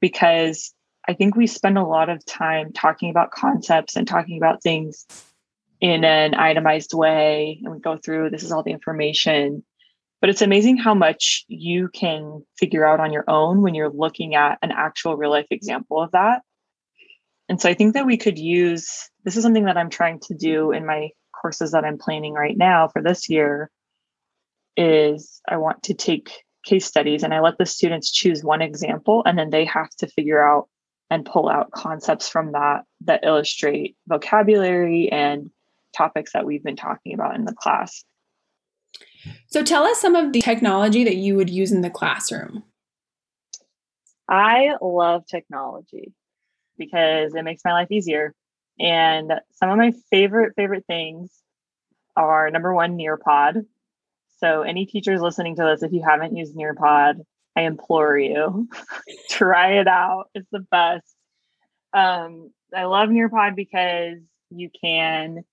because 0.00 0.72
I 1.06 1.14
think 1.14 1.36
we 1.36 1.46
spend 1.46 1.78
a 1.78 1.84
lot 1.84 2.08
of 2.08 2.24
time 2.24 2.72
talking 2.72 3.10
about 3.10 3.30
concepts 3.30 3.96
and 3.96 4.06
talking 4.06 4.38
about 4.38 4.62
things 4.62 5.06
in 5.80 6.04
an 6.04 6.34
itemized 6.34 6.94
way. 6.94 7.60
And 7.62 7.74
we 7.74 7.80
go 7.80 7.96
through 7.96 8.30
this 8.30 8.42
is 8.42 8.52
all 8.52 8.62
the 8.62 8.70
information. 8.70 9.62
But 10.20 10.30
it's 10.30 10.42
amazing 10.42 10.78
how 10.78 10.94
much 10.94 11.44
you 11.48 11.88
can 11.88 12.44
figure 12.58 12.86
out 12.86 13.00
on 13.00 13.12
your 13.12 13.24
own 13.28 13.60
when 13.60 13.74
you're 13.74 13.92
looking 13.92 14.34
at 14.34 14.58
an 14.62 14.72
actual 14.72 15.16
real 15.16 15.30
life 15.30 15.46
example 15.50 16.00
of 16.00 16.12
that. 16.12 16.40
And 17.50 17.60
so 17.60 17.68
I 17.68 17.74
think 17.74 17.92
that 17.92 18.06
we 18.06 18.16
could 18.16 18.38
use 18.38 19.10
this 19.24 19.36
is 19.36 19.42
something 19.42 19.66
that 19.66 19.76
I'm 19.76 19.90
trying 19.90 20.20
to 20.20 20.34
do 20.34 20.72
in 20.72 20.86
my 20.86 21.10
courses 21.38 21.72
that 21.72 21.84
I'm 21.84 21.98
planning 21.98 22.32
right 22.32 22.56
now 22.56 22.88
for 22.88 23.02
this 23.02 23.28
year 23.28 23.70
is 24.78 25.42
I 25.46 25.58
want 25.58 25.82
to 25.84 25.94
take 25.94 26.30
case 26.64 26.86
studies 26.86 27.22
and 27.22 27.34
I 27.34 27.40
let 27.40 27.58
the 27.58 27.66
students 27.66 28.10
choose 28.10 28.42
one 28.42 28.62
example 28.62 29.22
and 29.26 29.38
then 29.38 29.50
they 29.50 29.66
have 29.66 29.90
to 29.98 30.06
figure 30.06 30.42
out 30.42 30.68
and 31.10 31.24
pull 31.24 31.48
out 31.48 31.70
concepts 31.70 32.28
from 32.28 32.52
that 32.52 32.84
that 33.02 33.24
illustrate 33.24 33.96
vocabulary 34.06 35.10
and 35.10 35.50
topics 35.96 36.32
that 36.32 36.46
we've 36.46 36.64
been 36.64 36.76
talking 36.76 37.14
about 37.14 37.36
in 37.36 37.44
the 37.44 37.54
class. 37.54 38.04
So 39.48 39.62
tell 39.62 39.84
us 39.84 40.00
some 40.00 40.16
of 40.16 40.32
the 40.32 40.40
technology 40.40 41.04
that 41.04 41.16
you 41.16 41.36
would 41.36 41.50
use 41.50 41.72
in 41.72 41.80
the 41.80 41.90
classroom. 41.90 42.64
I 44.28 44.70
love 44.80 45.26
technology 45.26 46.12
because 46.78 47.34
it 47.34 47.42
makes 47.42 47.62
my 47.64 47.72
life 47.72 47.90
easier. 47.90 48.34
And 48.78 49.32
some 49.52 49.70
of 49.70 49.78
my 49.78 49.92
favorite, 50.10 50.54
favorite 50.56 50.84
things 50.86 51.30
are 52.16 52.50
number 52.50 52.74
one, 52.74 52.96
Nearpod. 52.98 53.64
So, 54.38 54.62
any 54.62 54.86
teachers 54.86 55.20
listening 55.20 55.56
to 55.56 55.62
this, 55.62 55.82
if 55.82 55.92
you 55.92 56.02
haven't 56.06 56.36
used 56.36 56.56
Nearpod, 56.56 57.20
I 57.56 57.62
implore 57.62 58.18
you, 58.18 58.68
try 59.30 59.78
it 59.78 59.88
out. 59.88 60.28
It's 60.34 60.48
the 60.50 60.60
best. 60.60 61.14
Um, 61.92 62.50
I 62.74 62.84
love 62.84 63.08
Nearpod 63.08 63.54
because 63.54 64.18
you 64.50 64.70
can 64.80 65.44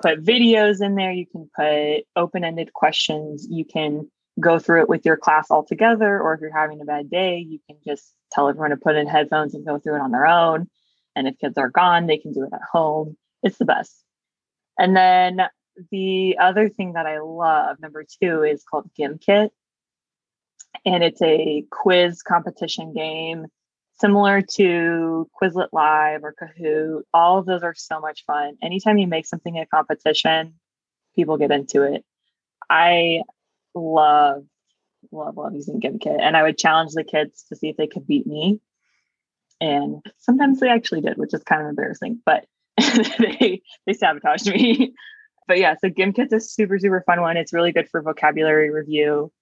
put 0.00 0.24
videos 0.24 0.80
in 0.80 0.94
there, 0.94 1.12
you 1.12 1.26
can 1.26 1.50
put 1.56 2.04
open 2.14 2.44
ended 2.44 2.72
questions, 2.72 3.46
you 3.50 3.64
can 3.64 4.08
go 4.38 4.58
through 4.58 4.82
it 4.82 4.88
with 4.88 5.04
your 5.04 5.16
class 5.16 5.50
all 5.50 5.64
together, 5.64 6.20
or 6.20 6.34
if 6.34 6.40
you're 6.40 6.56
having 6.56 6.80
a 6.80 6.84
bad 6.84 7.10
day, 7.10 7.38
you 7.38 7.58
can 7.68 7.76
just 7.86 8.14
tell 8.30 8.48
everyone 8.48 8.70
to 8.70 8.76
put 8.76 8.96
in 8.96 9.08
headphones 9.08 9.54
and 9.54 9.66
go 9.66 9.78
through 9.78 9.96
it 9.96 10.00
on 10.00 10.12
their 10.12 10.26
own. 10.26 10.68
And 11.16 11.26
if 11.26 11.38
kids 11.38 11.58
are 11.58 11.70
gone, 11.70 12.06
they 12.06 12.18
can 12.18 12.32
do 12.32 12.44
it 12.44 12.52
at 12.52 12.60
home. 12.70 13.16
It's 13.42 13.58
the 13.58 13.64
best. 13.64 13.92
And 14.78 14.96
then 14.96 15.40
the 15.90 16.38
other 16.40 16.68
thing 16.68 16.92
that 16.92 17.06
I 17.06 17.18
love, 17.18 17.80
number 17.80 18.04
two, 18.22 18.44
is 18.44 18.62
called 18.62 18.90
Gimkit 18.98 19.50
and 20.84 21.02
it's 21.02 21.22
a 21.22 21.64
quiz 21.70 22.22
competition 22.22 22.92
game 22.94 23.46
similar 24.00 24.42
to 24.42 25.28
Quizlet 25.40 25.68
Live 25.72 26.22
or 26.24 26.34
Kahoot. 26.40 27.02
All 27.12 27.38
of 27.38 27.46
those 27.46 27.62
are 27.62 27.74
so 27.74 28.00
much 28.00 28.24
fun. 28.26 28.56
Anytime 28.62 28.98
you 28.98 29.06
make 29.06 29.26
something 29.26 29.58
a 29.58 29.66
competition, 29.66 30.54
people 31.16 31.36
get 31.36 31.50
into 31.50 31.82
it. 31.82 32.04
I 32.70 33.22
love, 33.74 34.44
love, 35.10 35.36
love 35.36 35.54
using 35.54 35.80
Gimkit. 35.80 36.20
And 36.20 36.36
I 36.36 36.42
would 36.42 36.58
challenge 36.58 36.92
the 36.92 37.04
kids 37.04 37.44
to 37.48 37.56
see 37.56 37.68
if 37.68 37.76
they 37.76 37.86
could 37.86 38.06
beat 38.06 38.26
me. 38.26 38.60
And 39.60 40.04
sometimes 40.18 40.60
they 40.60 40.68
actually 40.68 41.00
did, 41.00 41.18
which 41.18 41.34
is 41.34 41.42
kind 41.42 41.62
of 41.62 41.68
embarrassing, 41.68 42.20
but 42.24 42.46
they 42.78 43.62
they 43.86 43.92
sabotaged 43.92 44.46
me. 44.48 44.94
but 45.48 45.58
yeah, 45.58 45.74
so 45.80 45.88
Gimkit's 45.88 46.32
a 46.32 46.40
super, 46.40 46.78
super 46.78 47.02
fun 47.04 47.20
one. 47.20 47.36
It's 47.36 47.52
really 47.52 47.72
good 47.72 47.88
for 47.88 48.00
vocabulary 48.00 48.70
review. 48.70 49.32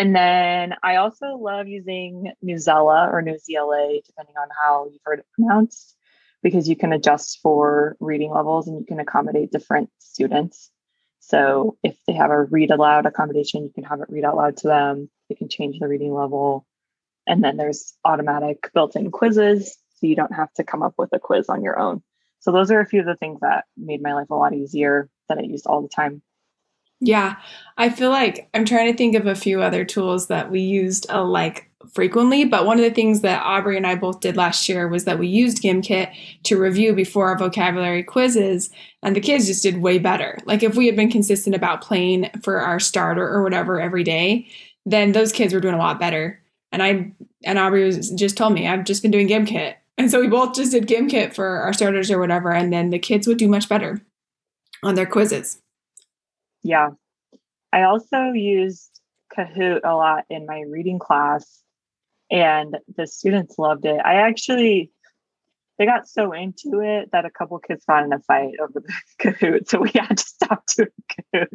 And 0.00 0.16
then 0.16 0.74
I 0.82 0.96
also 0.96 1.36
love 1.36 1.68
using 1.68 2.32
Newsela 2.42 3.12
or 3.12 3.22
Newsela, 3.22 4.02
depending 4.02 4.34
on 4.40 4.48
how 4.58 4.86
you've 4.90 5.02
heard 5.04 5.18
it 5.18 5.26
pronounced, 5.34 5.94
because 6.42 6.66
you 6.66 6.74
can 6.74 6.94
adjust 6.94 7.40
for 7.42 7.98
reading 8.00 8.30
levels 8.30 8.66
and 8.66 8.80
you 8.80 8.86
can 8.86 8.98
accommodate 8.98 9.52
different 9.52 9.90
students. 9.98 10.70
So 11.18 11.76
if 11.82 11.98
they 12.06 12.14
have 12.14 12.30
a 12.30 12.44
read 12.44 12.70
aloud 12.70 13.04
accommodation, 13.04 13.62
you 13.62 13.72
can 13.74 13.84
have 13.84 14.00
it 14.00 14.08
read 14.08 14.24
out 14.24 14.38
loud 14.38 14.56
to 14.56 14.68
them. 14.68 15.10
You 15.28 15.36
can 15.36 15.50
change 15.50 15.78
the 15.78 15.86
reading 15.86 16.14
level. 16.14 16.64
And 17.26 17.44
then 17.44 17.58
there's 17.58 17.92
automatic 18.02 18.70
built 18.72 18.96
in 18.96 19.10
quizzes. 19.10 19.76
So 19.96 20.06
you 20.06 20.16
don't 20.16 20.34
have 20.34 20.50
to 20.54 20.64
come 20.64 20.82
up 20.82 20.94
with 20.96 21.10
a 21.12 21.18
quiz 21.18 21.50
on 21.50 21.62
your 21.62 21.78
own. 21.78 22.02
So 22.38 22.52
those 22.52 22.70
are 22.70 22.80
a 22.80 22.86
few 22.86 23.00
of 23.00 23.06
the 23.06 23.16
things 23.16 23.40
that 23.42 23.66
made 23.76 24.00
my 24.00 24.14
life 24.14 24.30
a 24.30 24.34
lot 24.34 24.54
easier 24.54 25.10
that 25.28 25.36
I 25.36 25.42
used 25.42 25.66
all 25.66 25.82
the 25.82 25.88
time. 25.88 26.22
Yeah, 27.00 27.36
I 27.78 27.88
feel 27.88 28.10
like 28.10 28.48
I'm 28.52 28.66
trying 28.66 28.92
to 28.92 28.96
think 28.96 29.16
of 29.16 29.26
a 29.26 29.34
few 29.34 29.62
other 29.62 29.84
tools 29.84 30.26
that 30.26 30.50
we 30.50 30.60
used 30.60 31.10
uh, 31.10 31.24
like 31.24 31.70
frequently, 31.92 32.44
but 32.44 32.66
one 32.66 32.78
of 32.78 32.84
the 32.84 32.94
things 32.94 33.22
that 33.22 33.42
Aubrey 33.42 33.78
and 33.78 33.86
I 33.86 33.94
both 33.94 34.20
did 34.20 34.36
last 34.36 34.68
year 34.68 34.86
was 34.86 35.04
that 35.04 35.18
we 35.18 35.26
used 35.26 35.62
Gimkit 35.62 36.14
to 36.44 36.58
review 36.58 36.92
before 36.92 37.28
our 37.28 37.38
vocabulary 37.38 38.02
quizzes, 38.02 38.70
and 39.02 39.16
the 39.16 39.20
kids 39.20 39.46
just 39.46 39.62
did 39.62 39.80
way 39.80 39.98
better. 39.98 40.38
Like 40.44 40.62
if 40.62 40.76
we 40.76 40.86
had 40.86 40.96
been 40.96 41.10
consistent 41.10 41.56
about 41.56 41.80
playing 41.80 42.28
for 42.42 42.60
our 42.60 42.78
starter 42.78 43.26
or 43.26 43.42
whatever 43.42 43.80
every 43.80 44.04
day, 44.04 44.46
then 44.84 45.12
those 45.12 45.32
kids 45.32 45.54
were 45.54 45.60
doing 45.60 45.74
a 45.74 45.78
lot 45.78 45.98
better. 45.98 46.40
And 46.72 46.82
I 46.82 47.12
and 47.44 47.58
Aubrey 47.58 47.84
was 47.84 48.10
just 48.10 48.36
told 48.36 48.52
me 48.52 48.68
I've 48.68 48.84
just 48.84 49.02
been 49.02 49.10
doing 49.10 49.28
GimKit. 49.28 49.74
And 49.96 50.10
so 50.10 50.20
we 50.20 50.28
both 50.28 50.54
just 50.54 50.72
did 50.72 50.86
GimKit 50.86 51.34
for 51.34 51.46
our 51.46 51.72
starters 51.72 52.10
or 52.10 52.18
whatever. 52.18 52.52
And 52.52 52.72
then 52.72 52.90
the 52.90 52.98
kids 52.98 53.26
would 53.26 53.38
do 53.38 53.48
much 53.48 53.68
better 53.68 54.00
on 54.82 54.94
their 54.94 55.06
quizzes. 55.06 55.60
Yeah. 56.62 56.90
I 57.72 57.82
also 57.82 58.32
used 58.32 59.00
Kahoot 59.36 59.80
a 59.84 59.94
lot 59.94 60.24
in 60.28 60.46
my 60.46 60.64
reading 60.68 60.98
class 60.98 61.62
and 62.30 62.76
the 62.96 63.06
students 63.06 63.58
loved 63.58 63.84
it. 63.86 64.00
I 64.04 64.14
actually 64.14 64.90
they 65.78 65.86
got 65.86 66.06
so 66.06 66.32
into 66.32 66.80
it 66.82 67.10
that 67.12 67.24
a 67.24 67.30
couple 67.30 67.58
kids 67.58 67.86
got 67.86 68.04
in 68.04 68.12
a 68.12 68.18
fight 68.18 68.52
over 68.60 68.80
the 68.80 68.92
Kahoot, 69.18 69.66
so 69.66 69.80
we 69.80 69.90
had 69.94 70.18
to 70.18 70.22
stop 70.22 70.64
doing 70.76 70.88
Kahoot. 71.34 71.48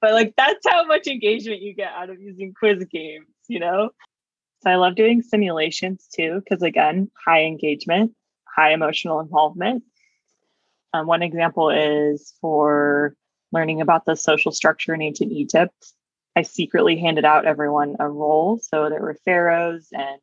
But 0.00 0.12
like 0.12 0.34
that's 0.36 0.66
how 0.68 0.84
much 0.84 1.06
engagement 1.06 1.62
you 1.62 1.74
get 1.74 1.92
out 1.92 2.10
of 2.10 2.20
using 2.20 2.54
quiz 2.58 2.84
games, 2.90 3.28
you 3.46 3.60
know? 3.60 3.90
So 4.62 4.70
I 4.70 4.76
love 4.76 4.96
doing 4.96 5.22
simulations 5.22 6.08
too, 6.12 6.40
because 6.40 6.62
again, 6.62 7.10
high 7.24 7.44
engagement, 7.44 8.12
high 8.44 8.72
emotional 8.72 9.20
involvement. 9.20 9.84
Um, 10.92 11.06
one 11.06 11.22
example 11.22 11.70
is 11.70 12.34
for 12.40 13.14
learning 13.52 13.80
about 13.80 14.04
the 14.04 14.16
social 14.16 14.52
structure 14.52 14.94
in 14.94 15.02
ancient 15.02 15.32
Egypt. 15.32 15.92
I 16.34 16.42
secretly 16.42 16.98
handed 16.98 17.24
out 17.24 17.46
everyone 17.46 17.96
a 18.00 18.08
role. 18.08 18.58
So 18.62 18.88
there 18.88 19.02
were 19.02 19.16
pharaohs 19.24 19.88
and 19.92 20.20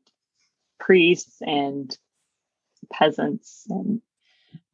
priests 0.79 1.37
and 1.41 1.95
peasants, 2.91 3.65
and 3.69 4.01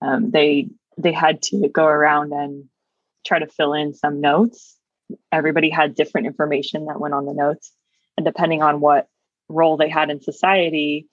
um, 0.02 0.32
they 0.32 0.70
they 0.98 1.12
had 1.12 1.42
to 1.44 1.68
go 1.68 1.86
around 1.86 2.32
and 2.32 2.66
try 3.26 3.40
to 3.40 3.48
fill 3.48 3.74
in 3.74 3.94
some 3.94 4.22
notes. 4.22 4.78
Everybody 5.32 5.70
had 5.70 5.96
different 5.96 6.28
information 6.28 6.86
that 6.86 7.00
went 7.00 7.14
on 7.14 7.26
the 7.26 7.34
notes, 7.34 7.74
and 8.16 8.26
depending 8.26 8.62
on 8.62 8.80
what 8.80 9.10
role 9.50 9.78
they 9.78 9.90
had 9.90 10.10
in 10.10 10.22
society, 10.22 11.08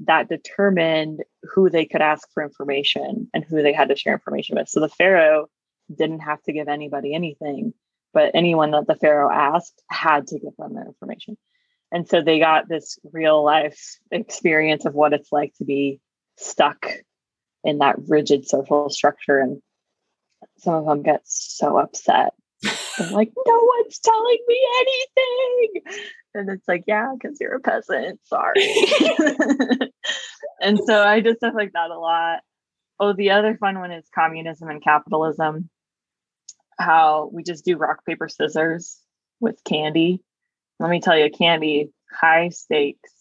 that 0.00 0.28
determined 0.28 1.22
who 1.42 1.70
they 1.70 1.84
could 1.84 2.02
ask 2.02 2.28
for 2.32 2.42
information 2.42 3.28
and 3.32 3.44
who 3.44 3.62
they 3.62 3.72
had 3.72 3.88
to 3.88 3.96
share 3.96 4.14
information 4.14 4.56
with. 4.56 4.68
So 4.68 4.80
the 4.80 4.88
pharaoh 4.88 5.48
didn't 5.94 6.20
have 6.20 6.42
to 6.44 6.52
give 6.52 6.68
anybody 6.68 7.14
anything 7.14 7.74
but 8.14 8.30
anyone 8.32 8.70
that 8.70 8.86
the 8.86 8.94
Pharaoh 8.94 9.30
asked 9.30 9.82
had 9.90 10.28
to 10.28 10.38
give 10.38 10.56
them 10.56 10.74
their 10.74 10.86
information. 10.86 11.36
And 11.92 12.08
so 12.08 12.22
they 12.22 12.38
got 12.38 12.68
this 12.68 12.98
real 13.12 13.44
life 13.44 13.98
experience 14.10 14.86
of 14.86 14.94
what 14.94 15.12
it's 15.12 15.30
like 15.32 15.52
to 15.58 15.64
be 15.64 16.00
stuck 16.38 16.86
in 17.64 17.78
that 17.78 17.96
rigid 18.08 18.48
social 18.48 18.88
structure. 18.88 19.38
And 19.38 19.60
some 20.58 20.74
of 20.74 20.86
them 20.86 21.02
get 21.02 21.22
so 21.24 21.76
upset. 21.76 22.32
They're 22.62 23.10
like, 23.10 23.32
no 23.46 23.70
one's 23.76 23.98
telling 23.98 24.38
me 24.46 24.60
anything. 24.80 25.98
And 26.34 26.50
it's 26.50 26.66
like, 26.66 26.84
yeah, 26.86 27.12
because 27.14 27.38
you're 27.40 27.56
a 27.56 27.60
peasant. 27.60 28.20
Sorry. 28.24 28.54
and 30.60 30.78
so 30.84 31.02
I 31.02 31.20
did 31.20 31.36
stuff 31.36 31.54
like 31.54 31.72
that 31.72 31.90
a 31.90 31.98
lot. 31.98 32.40
Oh, 33.00 33.12
the 33.12 33.30
other 33.30 33.56
fun 33.56 33.78
one 33.78 33.90
is 33.90 34.04
communism 34.14 34.68
and 34.68 34.82
capitalism 34.82 35.68
how 36.78 37.30
we 37.32 37.42
just 37.42 37.64
do 37.64 37.76
rock, 37.76 38.04
paper, 38.04 38.28
scissors 38.28 38.98
with 39.40 39.62
candy. 39.64 40.20
Let 40.80 40.90
me 40.90 41.00
tell 41.00 41.16
you, 41.16 41.30
candy, 41.30 41.90
high 42.10 42.48
stakes. 42.50 43.12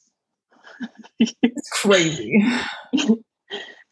it's 1.19 1.69
crazy. 1.69 2.43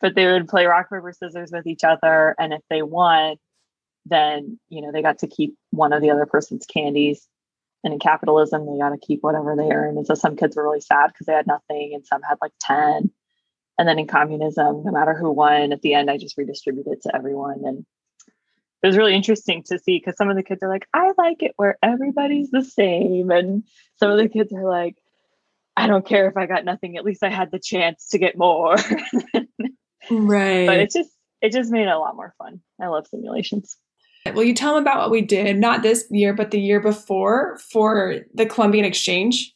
but 0.02 0.16
they 0.16 0.26
would 0.26 0.48
play 0.48 0.66
rock, 0.66 0.90
paper, 0.90 1.14
scissors 1.14 1.52
with 1.52 1.68
each 1.68 1.84
other. 1.84 2.36
And 2.40 2.54
if 2.54 2.62
they 2.70 2.82
won, 2.82 3.36
then, 4.06 4.60
you 4.70 4.82
know, 4.82 4.92
they 4.92 5.02
got 5.02 5.20
to 5.20 5.28
keep 5.28 5.56
one 5.70 5.94
of 5.94 6.02
the 6.02 6.10
other 6.10 6.26
person's 6.26 6.66
candies. 6.66 7.28
And 7.84 7.94
in 7.94 8.00
capitalism, 8.00 8.66
they 8.66 8.80
got 8.80 8.90
to 8.90 8.98
keep 8.98 9.20
whatever 9.22 9.56
they 9.56 9.72
earn. 9.72 9.98
And 9.98 10.06
so 10.06 10.14
some 10.14 10.36
kids 10.36 10.56
were 10.56 10.64
really 10.64 10.82
sad 10.82 11.08
because 11.08 11.26
they 11.26 11.34
had 11.34 11.48
nothing, 11.48 11.92
and 11.96 12.06
some 12.06 12.22
had 12.22 12.38
like 12.42 12.52
10. 12.62 13.12
And 13.78 13.88
then 13.88 13.98
in 13.98 14.08
communism, 14.08 14.84
no 14.84 14.92
matter 14.92 15.16
who 15.16 15.32
won, 15.32 15.72
at 15.72 15.82
the 15.82 15.96
end, 15.96 16.10
I 16.12 16.18
just 16.18 16.38
redistributed 16.38 17.02
to 17.02 17.16
everyone. 17.16 17.62
And 17.66 17.86
it 18.82 18.88
was 18.88 18.98
really 18.98 19.14
interesting 19.16 19.64
to 19.64 19.78
see 19.78 20.00
because 20.00 20.18
some 20.18 20.30
of 20.30 20.36
the 20.36 20.44
kids 20.44 20.64
are 20.64 20.70
like, 20.70 20.88
I 20.94 21.12
like 21.18 21.44
it 21.44 21.54
where 21.58 21.78
everybody's 21.84 22.50
the 22.50 22.64
same. 22.64 23.30
And 23.30 23.64
some 23.98 24.10
of 24.10 24.18
the 24.18 24.28
kids 24.28 24.52
are 24.54 24.68
like, 24.68 24.98
I 25.78 25.88
don't 25.88 26.06
care 26.06 26.28
if 26.28 26.36
I 26.36 26.48
got 26.48 26.66
nothing, 26.66 26.98
at 26.98 27.06
least 27.06 27.24
I 27.24 27.30
had 27.30 27.52
the 27.52 27.60
chance 27.60 28.08
to 28.10 28.18
get 28.18 28.38
more. 28.38 28.76
right. 30.12 30.68
But 30.68 30.80
it 30.80 30.92
just 30.92 31.12
it 31.42 31.52
just 31.52 31.72
made 31.72 31.88
it 31.88 31.92
a 31.92 32.00
lot 32.00 32.16
more 32.16 32.34
fun. 32.38 32.62
I 32.80 32.88
love 32.88 33.08
simulations. 33.08 33.78
Will 34.34 34.44
you 34.44 34.54
tell 34.54 34.76
them 34.76 34.84
about 34.84 35.00
what 35.00 35.12
we 35.12 35.22
did, 35.22 35.58
not 35.58 35.82
this 35.82 36.06
year, 36.12 36.34
but 36.34 36.52
the 36.52 36.60
year 36.60 36.80
before 36.80 37.58
for 37.72 38.18
the 38.34 38.46
Columbian 38.46 38.86
Exchange? 38.86 39.54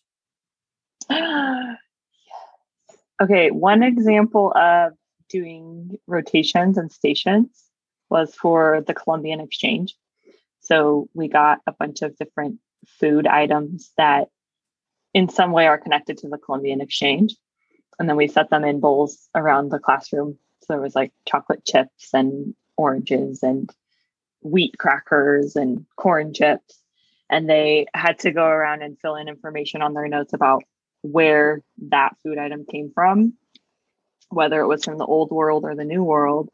Ah 1.10 1.76
yes. 2.26 2.90
Okay, 3.22 3.52
one 3.52 3.84
example 3.84 4.54
of 4.56 4.94
doing 5.30 5.98
rotations 6.08 6.78
and 6.78 6.92
stations 6.92 7.65
was 8.10 8.34
for 8.36 8.84
the 8.86 8.94
Columbian 8.94 9.40
Exchange. 9.40 9.96
So 10.62 11.10
we 11.14 11.28
got 11.28 11.60
a 11.68 11.72
bunch 11.72 12.02
of 12.02 12.18
different 12.18 12.60
food 13.00 13.28
items 13.28 13.92
that 13.98 14.30
in 15.14 15.30
some 15.30 15.52
way 15.52 15.68
are 15.68 15.78
connected 15.78 16.18
to 16.20 16.30
the 16.30 16.38
Columbian 16.38 16.82
Exchange. 16.82 17.36
And 18.00 18.10
then 18.10 18.18
we 18.18 18.28
set 18.28 18.50
them 18.50 18.66
in 18.66 18.80
bowls 18.80 19.30
around 19.34 19.70
the 19.70 19.80
classroom. 19.80 20.38
So 20.62 20.74
there 20.74 20.82
was 20.82 20.96
like 20.96 21.14
chocolate 21.28 21.64
chips 21.66 22.14
and 22.14 22.54
oranges 22.78 23.44
and 23.44 23.70
wheat 24.42 24.78
crackers 24.78 25.56
and 25.56 25.86
corn 25.96 26.34
chips. 26.34 26.80
And 27.30 27.50
they 27.50 27.88
had 27.94 28.20
to 28.20 28.32
go 28.32 28.46
around 28.46 28.82
and 28.82 29.00
fill 29.00 29.16
in 29.16 29.28
information 29.28 29.82
on 29.82 29.94
their 29.94 30.08
notes 30.08 30.34
about 30.34 30.64
where 31.02 31.62
that 31.90 32.16
food 32.24 32.38
item 32.38 32.66
came 32.70 32.92
from, 32.94 33.34
whether 34.30 34.60
it 34.62 34.68
was 34.68 34.84
from 34.84 34.98
the 34.98 35.06
old 35.06 35.32
world 35.32 35.64
or 35.64 35.76
the 35.76 35.86
new 35.86 36.04
world. 36.04 36.50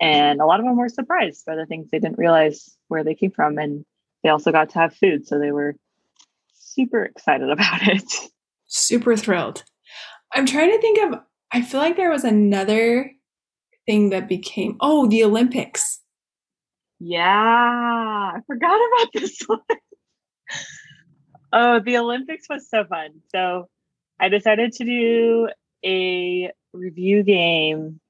And 0.00 0.40
a 0.40 0.46
lot 0.46 0.60
of 0.60 0.66
them 0.66 0.76
were 0.76 0.88
surprised 0.88 1.44
by 1.46 1.56
the 1.56 1.66
things 1.66 1.88
they 1.90 1.98
didn't 1.98 2.18
realize 2.18 2.76
where 2.88 3.02
they 3.02 3.14
came 3.14 3.30
from. 3.30 3.58
And 3.58 3.84
they 4.22 4.28
also 4.28 4.52
got 4.52 4.70
to 4.70 4.78
have 4.78 4.94
food. 4.94 5.26
So 5.26 5.38
they 5.38 5.52
were 5.52 5.76
super 6.52 7.04
excited 7.04 7.50
about 7.50 7.82
it. 7.82 8.04
Super 8.66 9.16
thrilled. 9.16 9.64
I'm 10.34 10.46
trying 10.46 10.70
to 10.70 10.80
think 10.80 10.98
of, 11.12 11.20
I 11.52 11.62
feel 11.62 11.80
like 11.80 11.96
there 11.96 12.10
was 12.10 12.24
another 12.24 13.10
thing 13.86 14.10
that 14.10 14.28
became, 14.28 14.76
oh, 14.80 15.06
the 15.06 15.24
Olympics. 15.24 16.00
Yeah, 16.98 17.22
I 17.22 18.40
forgot 18.46 18.74
about 18.74 19.08
this 19.14 19.40
one. 19.46 19.60
oh, 21.52 21.80
the 21.80 21.98
Olympics 21.98 22.48
was 22.48 22.68
so 22.68 22.84
fun. 22.84 23.20
So 23.30 23.68
I 24.18 24.28
decided 24.28 24.72
to 24.72 24.84
do 24.84 25.48
a 25.84 26.50
review 26.72 27.22
game 27.22 28.00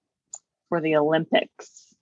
for 0.68 0.80
the 0.80 0.96
Olympics. 0.96 1.94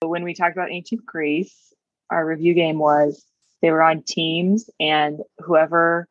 When 0.00 0.24
we 0.24 0.34
talked 0.34 0.56
about 0.56 0.70
ancient 0.70 1.04
Greece, 1.06 1.72
our 2.10 2.24
review 2.24 2.54
game 2.54 2.78
was 2.78 3.24
they 3.62 3.70
were 3.70 3.82
on 3.82 4.02
teams, 4.02 4.70
and 4.78 5.20
whoever 5.38 6.08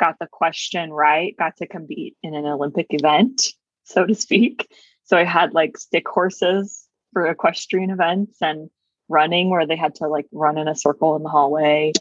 got 0.00 0.18
the 0.18 0.26
question 0.26 0.92
right 0.92 1.36
got 1.36 1.56
to 1.58 1.66
compete 1.66 2.16
in 2.22 2.34
an 2.34 2.46
Olympic 2.46 2.86
event, 2.90 3.48
so 3.84 4.06
to 4.06 4.14
speak. 4.14 4.68
So 5.04 5.16
I 5.16 5.24
had 5.24 5.54
like 5.54 5.76
stick 5.76 6.08
horses 6.08 6.86
for 7.12 7.26
equestrian 7.26 7.90
events 7.90 8.36
and 8.40 8.70
running 9.08 9.50
where 9.50 9.66
they 9.66 9.76
had 9.76 9.96
to 9.96 10.06
like 10.06 10.26
run 10.32 10.56
in 10.56 10.68
a 10.68 10.74
circle 10.74 11.16
in 11.16 11.22
the 11.22 11.28
hallway. 11.28 11.92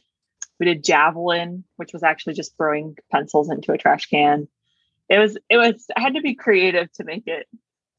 We 0.60 0.66
did 0.66 0.84
javelin, 0.84 1.64
which 1.78 1.94
was 1.94 2.04
actually 2.04 2.34
just 2.34 2.56
throwing 2.56 2.96
pencils 3.12 3.50
into 3.50 3.72
a 3.72 3.78
trash 3.78 4.06
can. 4.08 4.48
It 5.10 5.18
was 5.18 5.38
it 5.50 5.58
was 5.58 5.86
I 5.96 6.02
had 6.02 6.16
to 6.16 6.22
be 6.22 6.36
creative 6.36 6.92
to 6.94 7.04
make 7.04 7.28
it 7.28 7.48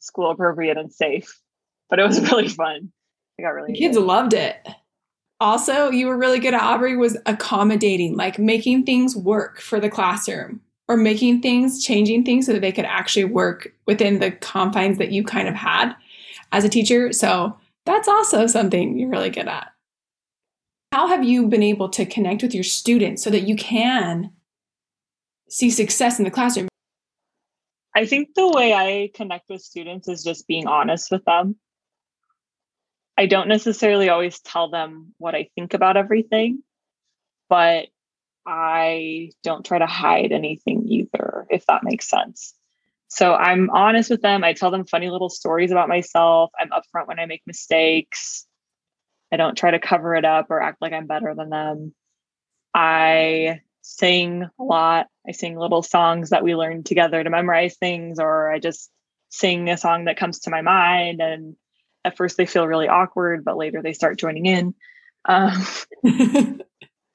school 0.01 0.31
appropriate 0.31 0.77
and 0.77 0.93
safe. 0.93 1.41
But 1.89 1.99
it 1.99 2.07
was 2.07 2.21
really 2.33 2.49
fun. 2.49 2.93
I 3.39 3.43
got 3.43 3.51
really 3.51 3.75
kids 3.75 3.97
loved 3.97 4.35
it. 4.35 4.67
Also, 5.41 5.91
you 5.91 6.07
were 6.07 6.19
really 6.19 6.39
good 6.39 6.53
at 6.53 6.63
Aubrey 6.63 6.97
was 6.97 7.17
accommodating, 7.25 8.15
like 8.15 8.39
making 8.39 8.85
things 8.85 9.17
work 9.17 9.61
for 9.61 9.81
the 9.81 9.89
classroom 9.89 10.61
or 10.87 10.99
making 10.99 11.41
things, 11.41 11.83
changing 11.83 12.25
things 12.25 12.45
so 12.45 12.53
that 12.53 12.61
they 12.61 12.73
could 12.73 12.85
actually 12.85 13.25
work 13.25 13.73
within 13.87 14.19
the 14.19 14.33
confines 14.33 14.99
that 14.99 15.13
you 15.13 15.25
kind 15.25 15.49
of 15.49 15.55
had 15.55 15.95
as 16.53 16.65
a 16.65 16.69
teacher. 16.69 17.13
So 17.13 17.57
that's 17.87 18.09
also 18.09 18.47
something 18.47 18.99
you're 18.99 19.09
really 19.09 19.31
good 19.31 19.49
at. 19.49 19.73
How 20.93 21.07
have 21.07 21.25
you 21.25 21.47
been 21.47 21.63
able 21.63 21.89
to 21.91 22.05
connect 22.05 22.43
with 22.43 22.55
your 22.55 22.65
students 22.65 23.23
so 23.23 23.31
that 23.31 23.43
you 23.43 23.57
can 23.57 24.33
see 25.49 25.71
success 25.71 26.19
in 26.19 26.25
the 26.25 26.31
classroom? 26.31 26.69
I 27.95 28.07
think 28.07 28.35
the 28.35 28.49
way 28.49 28.73
I 28.73 29.11
connect 29.15 29.49
with 29.51 29.63
students 29.63 30.09
is 30.09 30.23
just 30.23 30.47
being 30.47 30.67
honest 30.67 31.11
with 31.11 31.25
them. 31.25 31.57
I 33.19 33.27
don't 33.27 33.49
necessarily 33.49 34.09
always 34.09 34.41
tell 34.41 34.71
them 34.71 35.15
what 35.19 35.35
I 35.35 35.49
think 35.55 35.75
about 35.75 35.97
everything, 35.97 36.63
but 37.49 37.89
I 38.47 39.33
don't 39.43 39.65
try 39.65 39.79
to 39.79 39.87
hide 39.87 40.33
anything 40.33 40.85
either, 40.87 41.47
if 41.51 41.67
that 41.67 41.85
makes 41.85 42.09
sense. 42.09 42.55
So 43.09 43.35
I'm 43.35 43.71
honest 43.71 44.09
with 44.09 44.23
them. 44.23 44.45
I 44.45 44.53
tell 44.53 44.71
them 44.71 44.87
funny 44.87 45.11
little 45.11 45.29
stories 45.29 45.73
about 45.73 45.89
myself. 45.89 46.51
I'm 46.59 46.71
upfront 46.71 47.09
when 47.09 47.19
I 47.19 47.27
make 47.27 47.43
mistakes. 47.47 48.47
I 49.33 49.37
don't 49.37 49.59
try 49.59 49.73
to 49.73 49.81
cover 49.81 50.15
it 50.15 50.25
up 50.25 50.47
or 50.49 50.63
act 50.63 50.81
like 50.81 50.93
I'm 50.93 51.07
better 51.07 51.35
than 51.35 51.51
them. 51.51 51.95
I 52.73 53.61
sing 53.91 54.45
a 54.59 54.63
lot. 54.63 55.09
I 55.29 55.33
sing 55.33 55.57
little 55.57 55.83
songs 55.83 56.31
that 56.31 56.45
we 56.45 56.55
learn 56.55 56.85
together 56.85 57.23
to 57.23 57.31
memorize 57.31 57.77
things, 57.77 58.19
or 58.19 58.51
I 58.51 58.59
just 58.59 58.91
sing 59.31 59.69
a 59.69 59.77
song 59.77 60.05
that 60.05 60.17
comes 60.17 60.41
to 60.41 60.51
my 60.51 60.63
mind. 60.63 61.21
And 61.21 61.57
at 62.05 62.17
first 62.17 62.37
they 62.37 62.47
feel 62.47 62.67
really 62.67 62.89
awkward, 62.89 63.45
but 63.45 63.57
later 63.57 63.83
they 63.83 63.93
start 63.93 64.19
joining 64.19 64.47
in. 64.47 64.75
Um, 65.25 65.67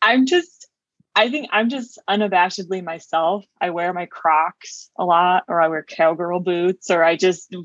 I'm 0.01 0.25
just, 0.25 0.67
I 1.15 1.29
think 1.29 1.47
I'm 1.51 1.69
just 1.69 1.97
unabashedly 2.09 2.83
myself. 2.83 3.45
I 3.61 3.69
wear 3.69 3.93
my 3.93 4.05
Crocs 4.05 4.91
a 4.97 5.05
lot, 5.05 5.45
or 5.47 5.61
I 5.61 5.69
wear 5.69 5.83
cowgirl 5.83 6.41
boots, 6.41 6.91
or 6.91 7.03
I 7.03 7.15
just 7.15 7.55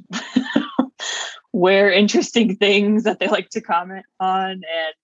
wear 1.53 1.90
interesting 1.90 2.57
things 2.57 3.05
that 3.05 3.18
they 3.18 3.27
like 3.27 3.51
to 3.51 3.61
comment 3.61 4.07
on. 4.20 4.51
And 4.51 4.94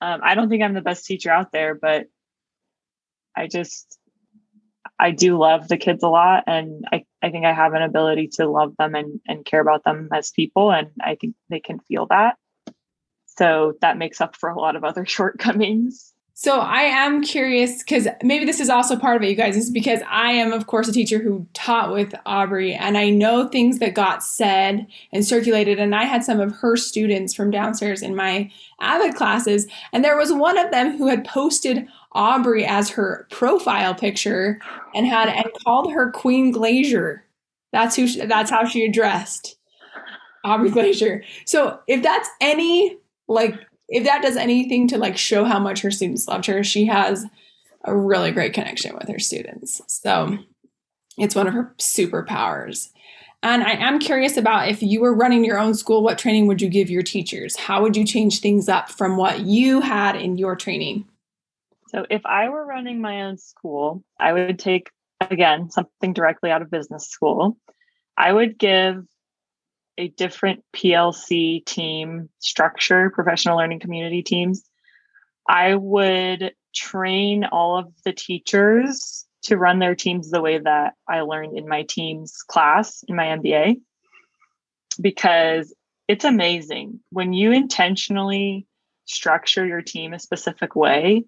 um, 0.00 0.20
I 0.24 0.34
don't 0.34 0.48
think 0.48 0.62
I'm 0.62 0.74
the 0.74 0.80
best 0.82 1.06
teacher 1.06 1.30
out 1.30 1.52
there, 1.52 1.76
but 1.76 2.06
I 3.36 3.46
just 3.46 3.98
I 4.98 5.10
do 5.10 5.38
love 5.38 5.68
the 5.68 5.76
kids 5.76 6.02
a 6.02 6.08
lot 6.08 6.44
and 6.46 6.84
I, 6.92 7.04
I 7.22 7.30
think 7.30 7.44
I 7.44 7.52
have 7.52 7.74
an 7.74 7.82
ability 7.82 8.28
to 8.34 8.48
love 8.48 8.74
them 8.78 8.94
and, 8.94 9.20
and 9.26 9.44
care 9.44 9.60
about 9.60 9.84
them 9.84 10.08
as 10.12 10.30
people 10.30 10.70
and 10.70 10.90
I 11.00 11.16
think 11.16 11.34
they 11.48 11.60
can 11.60 11.80
feel 11.80 12.06
that. 12.06 12.36
So 13.26 13.74
that 13.80 13.98
makes 13.98 14.20
up 14.20 14.36
for 14.36 14.48
a 14.48 14.58
lot 14.58 14.76
of 14.76 14.84
other 14.84 15.04
shortcomings. 15.06 16.12
So 16.34 16.60
I 16.60 16.82
am 16.82 17.22
curious 17.22 17.82
because 17.82 18.08
maybe 18.22 18.46
this 18.46 18.58
is 18.58 18.70
also 18.70 18.96
part 18.96 19.16
of 19.16 19.22
it, 19.22 19.28
you 19.28 19.36
guys, 19.36 19.56
is 19.56 19.70
because 19.70 20.00
I 20.08 20.32
am, 20.32 20.52
of 20.52 20.66
course, 20.66 20.88
a 20.88 20.92
teacher 20.92 21.22
who 21.22 21.46
taught 21.52 21.92
with 21.92 22.14
Aubrey, 22.24 22.72
and 22.72 22.96
I 22.96 23.10
know 23.10 23.48
things 23.48 23.80
that 23.80 23.94
got 23.94 24.24
said 24.24 24.86
and 25.12 25.26
circulated. 25.26 25.78
And 25.78 25.94
I 25.94 26.04
had 26.04 26.24
some 26.24 26.40
of 26.40 26.52
her 26.56 26.76
students 26.76 27.34
from 27.34 27.50
downstairs 27.50 28.00
in 28.00 28.16
my 28.16 28.50
Avid 28.80 29.14
classes, 29.14 29.66
and 29.92 30.02
there 30.02 30.16
was 30.16 30.32
one 30.32 30.56
of 30.56 30.70
them 30.70 30.96
who 30.96 31.06
had 31.06 31.24
posted 31.24 31.86
Aubrey 32.14 32.64
as 32.64 32.90
her 32.90 33.26
profile 33.30 33.94
picture 33.94 34.60
and 34.94 35.06
had 35.06 35.28
and 35.28 35.46
called 35.64 35.92
her 35.92 36.10
Queen 36.10 36.50
Glacier. 36.50 37.24
That's 37.72 37.96
who. 37.96 38.06
She, 38.06 38.24
that's 38.24 38.50
how 38.50 38.64
she 38.66 38.84
addressed 38.84 39.56
Aubrey 40.44 40.70
Glacier. 40.70 41.24
So 41.46 41.80
if 41.86 42.02
that's 42.02 42.28
any 42.40 42.96
like 43.28 43.54
if 43.88 44.04
that 44.04 44.22
does 44.22 44.36
anything 44.36 44.88
to 44.88 44.98
like 44.98 45.16
show 45.16 45.44
how 45.44 45.58
much 45.58 45.82
her 45.82 45.90
students 45.90 46.28
loved 46.28 46.46
her, 46.46 46.62
she 46.64 46.86
has 46.86 47.26
a 47.84 47.96
really 47.96 48.30
great 48.30 48.54
connection 48.54 48.94
with 48.94 49.08
her 49.08 49.18
students. 49.18 49.80
So 49.86 50.38
it's 51.18 51.34
one 51.34 51.46
of 51.46 51.54
her 51.54 51.74
superpowers. 51.78 52.90
And 53.42 53.64
I 53.64 53.72
am 53.72 53.98
curious 53.98 54.36
about 54.36 54.68
if 54.68 54.82
you 54.82 55.00
were 55.00 55.14
running 55.14 55.44
your 55.44 55.58
own 55.58 55.74
school, 55.74 56.02
what 56.02 56.18
training 56.18 56.46
would 56.46 56.62
you 56.62 56.68
give 56.68 56.88
your 56.88 57.02
teachers? 57.02 57.56
How 57.56 57.82
would 57.82 57.96
you 57.96 58.04
change 58.04 58.40
things 58.40 58.68
up 58.68 58.88
from 58.88 59.16
what 59.16 59.40
you 59.40 59.80
had 59.80 60.14
in 60.14 60.38
your 60.38 60.54
training? 60.54 61.06
So, 61.94 62.06
if 62.08 62.24
I 62.24 62.48
were 62.48 62.64
running 62.64 63.00
my 63.00 63.22
own 63.22 63.38
school, 63.38 64.02
I 64.18 64.32
would 64.32 64.58
take, 64.58 64.90
again, 65.20 65.70
something 65.70 66.12
directly 66.12 66.50
out 66.50 66.62
of 66.62 66.70
business 66.70 67.08
school. 67.08 67.58
I 68.16 68.32
would 68.32 68.58
give 68.58 69.04
a 69.98 70.08
different 70.08 70.64
PLC 70.74 71.64
team 71.64 72.30
structure, 72.38 73.10
professional 73.10 73.58
learning 73.58 73.80
community 73.80 74.22
teams. 74.22 74.64
I 75.48 75.74
would 75.74 76.54
train 76.74 77.44
all 77.44 77.78
of 77.78 77.92
the 78.04 78.12
teachers 78.12 79.26
to 79.42 79.58
run 79.58 79.78
their 79.78 79.94
teams 79.94 80.30
the 80.30 80.40
way 80.40 80.58
that 80.58 80.94
I 81.08 81.20
learned 81.22 81.58
in 81.58 81.68
my 81.68 81.82
team's 81.82 82.38
class 82.42 83.04
in 83.08 83.16
my 83.16 83.26
MBA 83.26 83.80
because 85.00 85.74
it's 86.08 86.24
amazing 86.24 87.00
when 87.10 87.32
you 87.32 87.52
intentionally 87.52 88.66
structure 89.04 89.66
your 89.66 89.82
team 89.82 90.12
a 90.12 90.18
specific 90.18 90.76
way 90.76 91.24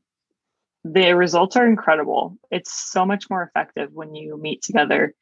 the 0.85 1.15
results 1.15 1.57
are 1.57 1.67
incredible 1.67 2.37
it's 2.51 2.73
so 2.93 3.07
much 3.07 3.31
more 3.31 3.43
effective 3.43 3.91
when 3.93 4.15
you 4.15 4.37
meet 4.37 4.63
together 4.63 5.15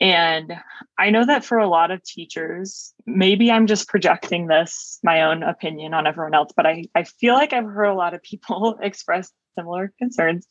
and 0.00 0.52
I 0.98 1.10
know 1.10 1.24
that 1.24 1.44
for 1.44 1.58
a 1.58 1.68
lot 1.68 1.90
of 1.90 2.02
teachers, 2.02 2.92
maybe 3.06 3.50
I'm 3.50 3.66
just 3.66 3.88
projecting 3.88 4.48
this, 4.48 4.98
my 5.02 5.22
own 5.22 5.42
opinion 5.42 5.94
on 5.94 6.06
everyone 6.06 6.34
else, 6.34 6.52
but 6.56 6.66
I, 6.66 6.84
I 6.94 7.04
feel 7.04 7.34
like 7.34 7.52
I've 7.52 7.64
heard 7.64 7.84
a 7.84 7.94
lot 7.94 8.14
of 8.14 8.22
people 8.22 8.78
express 8.82 9.30
similar 9.56 9.92
concerns. 9.98 10.46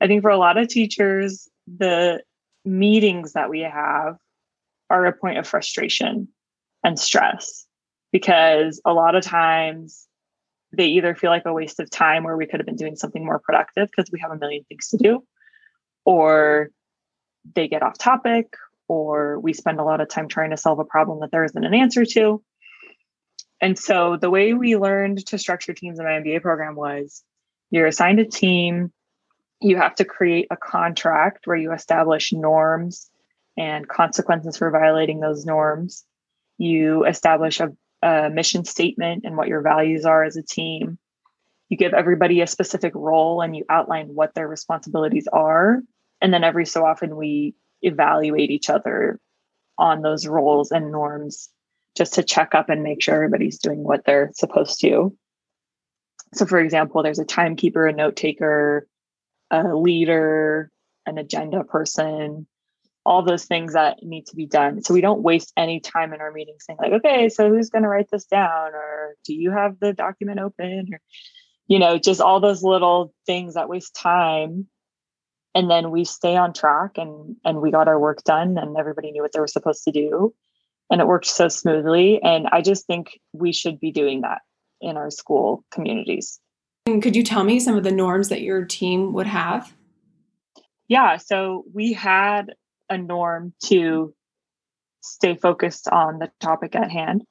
I 0.00 0.08
think 0.08 0.22
for 0.22 0.30
a 0.30 0.38
lot 0.38 0.58
of 0.58 0.68
teachers, 0.68 1.48
the 1.66 2.22
meetings 2.64 3.34
that 3.34 3.50
we 3.50 3.60
have 3.60 4.16
are 4.90 5.06
a 5.06 5.12
point 5.12 5.38
of 5.38 5.46
frustration 5.46 6.28
and 6.84 6.98
stress 6.98 7.66
because 8.10 8.80
a 8.84 8.92
lot 8.92 9.14
of 9.14 9.22
times 9.22 10.06
they 10.72 10.86
either 10.86 11.14
feel 11.14 11.30
like 11.30 11.44
a 11.46 11.52
waste 11.52 11.80
of 11.80 11.90
time 11.90 12.24
where 12.24 12.36
we 12.36 12.46
could 12.46 12.60
have 12.60 12.66
been 12.66 12.76
doing 12.76 12.96
something 12.96 13.24
more 13.24 13.38
productive 13.38 13.88
because 13.90 14.10
we 14.10 14.20
have 14.20 14.30
a 14.30 14.38
million 14.38 14.64
things 14.64 14.88
to 14.88 14.96
do, 14.96 15.24
or 16.04 16.70
they 17.54 17.68
get 17.68 17.82
off 17.82 17.98
topic 17.98 18.54
or 18.88 19.38
we 19.40 19.52
spend 19.52 19.80
a 19.80 19.84
lot 19.84 20.00
of 20.00 20.08
time 20.08 20.28
trying 20.28 20.50
to 20.50 20.56
solve 20.56 20.78
a 20.78 20.84
problem 20.84 21.20
that 21.20 21.30
there 21.30 21.44
isn't 21.44 21.64
an 21.64 21.74
answer 21.74 22.04
to. 22.04 22.42
And 23.60 23.78
so 23.78 24.16
the 24.20 24.30
way 24.30 24.54
we 24.54 24.76
learned 24.76 25.24
to 25.26 25.38
structure 25.38 25.72
teams 25.72 25.98
in 25.98 26.04
my 26.04 26.12
MBA 26.12 26.42
program 26.42 26.74
was 26.74 27.22
you're 27.70 27.86
assigned 27.86 28.18
a 28.18 28.24
team, 28.24 28.92
you 29.60 29.76
have 29.76 29.94
to 29.94 30.04
create 30.04 30.48
a 30.50 30.56
contract 30.56 31.46
where 31.46 31.56
you 31.56 31.72
establish 31.72 32.32
norms 32.32 33.08
and 33.56 33.88
consequences 33.88 34.56
for 34.56 34.70
violating 34.70 35.20
those 35.20 35.46
norms. 35.46 36.04
You 36.58 37.06
establish 37.06 37.60
a, 37.60 37.72
a 38.02 38.30
mission 38.30 38.64
statement 38.64 39.24
and 39.24 39.36
what 39.36 39.48
your 39.48 39.62
values 39.62 40.04
are 40.04 40.24
as 40.24 40.36
a 40.36 40.42
team. 40.42 40.98
You 41.68 41.76
give 41.76 41.94
everybody 41.94 42.40
a 42.40 42.46
specific 42.46 42.92
role 42.94 43.40
and 43.40 43.56
you 43.56 43.64
outline 43.68 44.08
what 44.08 44.34
their 44.34 44.48
responsibilities 44.48 45.28
are. 45.32 45.80
And 46.20 46.32
then 46.34 46.44
every 46.44 46.66
so 46.66 46.84
often 46.84 47.16
we 47.16 47.54
evaluate 47.82 48.50
each 48.50 48.68
other 48.68 49.18
on 49.78 50.02
those 50.02 50.26
roles 50.26 50.70
and 50.70 50.92
norms 50.92 51.48
just 51.96 52.14
to 52.14 52.22
check 52.22 52.54
up 52.54 52.68
and 52.68 52.82
make 52.82 53.02
sure 53.02 53.14
everybody's 53.14 53.58
doing 53.58 53.82
what 53.82 54.04
they're 54.04 54.30
supposed 54.34 54.80
to. 54.80 55.16
So, 56.34 56.46
for 56.46 56.58
example, 56.58 57.02
there's 57.02 57.18
a 57.18 57.24
timekeeper, 57.24 57.86
a 57.86 57.92
note 57.92 58.16
taker, 58.16 58.86
a 59.50 59.74
leader, 59.74 60.70
an 61.06 61.18
agenda 61.18 61.64
person, 61.64 62.46
all 63.04 63.22
those 63.22 63.44
things 63.44 63.72
that 63.72 64.02
need 64.02 64.26
to 64.26 64.36
be 64.36 64.46
done. 64.46 64.82
So 64.82 64.94
we 64.94 65.00
don't 65.00 65.22
waste 65.22 65.52
any 65.56 65.80
time 65.80 66.12
in 66.12 66.20
our 66.20 66.32
meetings 66.32 66.64
saying, 66.64 66.78
like, 66.80 66.92
okay, 66.92 67.28
so 67.28 67.48
who's 67.48 67.70
going 67.70 67.82
to 67.82 67.88
write 67.88 68.10
this 68.10 68.26
down? 68.26 68.74
Or 68.74 69.16
do 69.24 69.34
you 69.34 69.50
have 69.50 69.80
the 69.80 69.92
document 69.92 70.38
open? 70.38 70.88
Or, 70.92 71.00
you 71.66 71.78
know, 71.78 71.98
just 71.98 72.20
all 72.20 72.38
those 72.38 72.62
little 72.62 73.12
things 73.26 73.54
that 73.54 73.68
waste 73.68 73.96
time 73.96 74.68
and 75.54 75.70
then 75.70 75.90
we 75.90 76.04
stay 76.04 76.36
on 76.36 76.52
track 76.52 76.92
and 76.96 77.36
and 77.44 77.60
we 77.60 77.70
got 77.70 77.88
our 77.88 77.98
work 77.98 78.22
done 78.24 78.58
and 78.58 78.76
everybody 78.76 79.10
knew 79.10 79.22
what 79.22 79.32
they 79.32 79.40
were 79.40 79.46
supposed 79.46 79.84
to 79.84 79.92
do 79.92 80.34
and 80.90 81.00
it 81.00 81.06
worked 81.06 81.26
so 81.26 81.48
smoothly 81.48 82.22
and 82.22 82.46
i 82.52 82.60
just 82.60 82.86
think 82.86 83.18
we 83.32 83.52
should 83.52 83.78
be 83.80 83.90
doing 83.90 84.22
that 84.22 84.40
in 84.80 84.96
our 84.96 85.10
school 85.10 85.64
communities 85.70 86.40
and 86.86 87.02
could 87.02 87.16
you 87.16 87.22
tell 87.22 87.44
me 87.44 87.60
some 87.60 87.76
of 87.76 87.84
the 87.84 87.92
norms 87.92 88.28
that 88.28 88.42
your 88.42 88.64
team 88.64 89.12
would 89.12 89.26
have 89.26 89.72
yeah 90.88 91.16
so 91.16 91.64
we 91.72 91.92
had 91.92 92.54
a 92.92 92.98
norm 92.98 93.52
to 93.64 94.14
stay 95.00 95.34
focused 95.34 95.88
on 95.88 96.18
the 96.18 96.30
topic 96.40 96.76
at 96.76 96.90
hand 96.90 97.22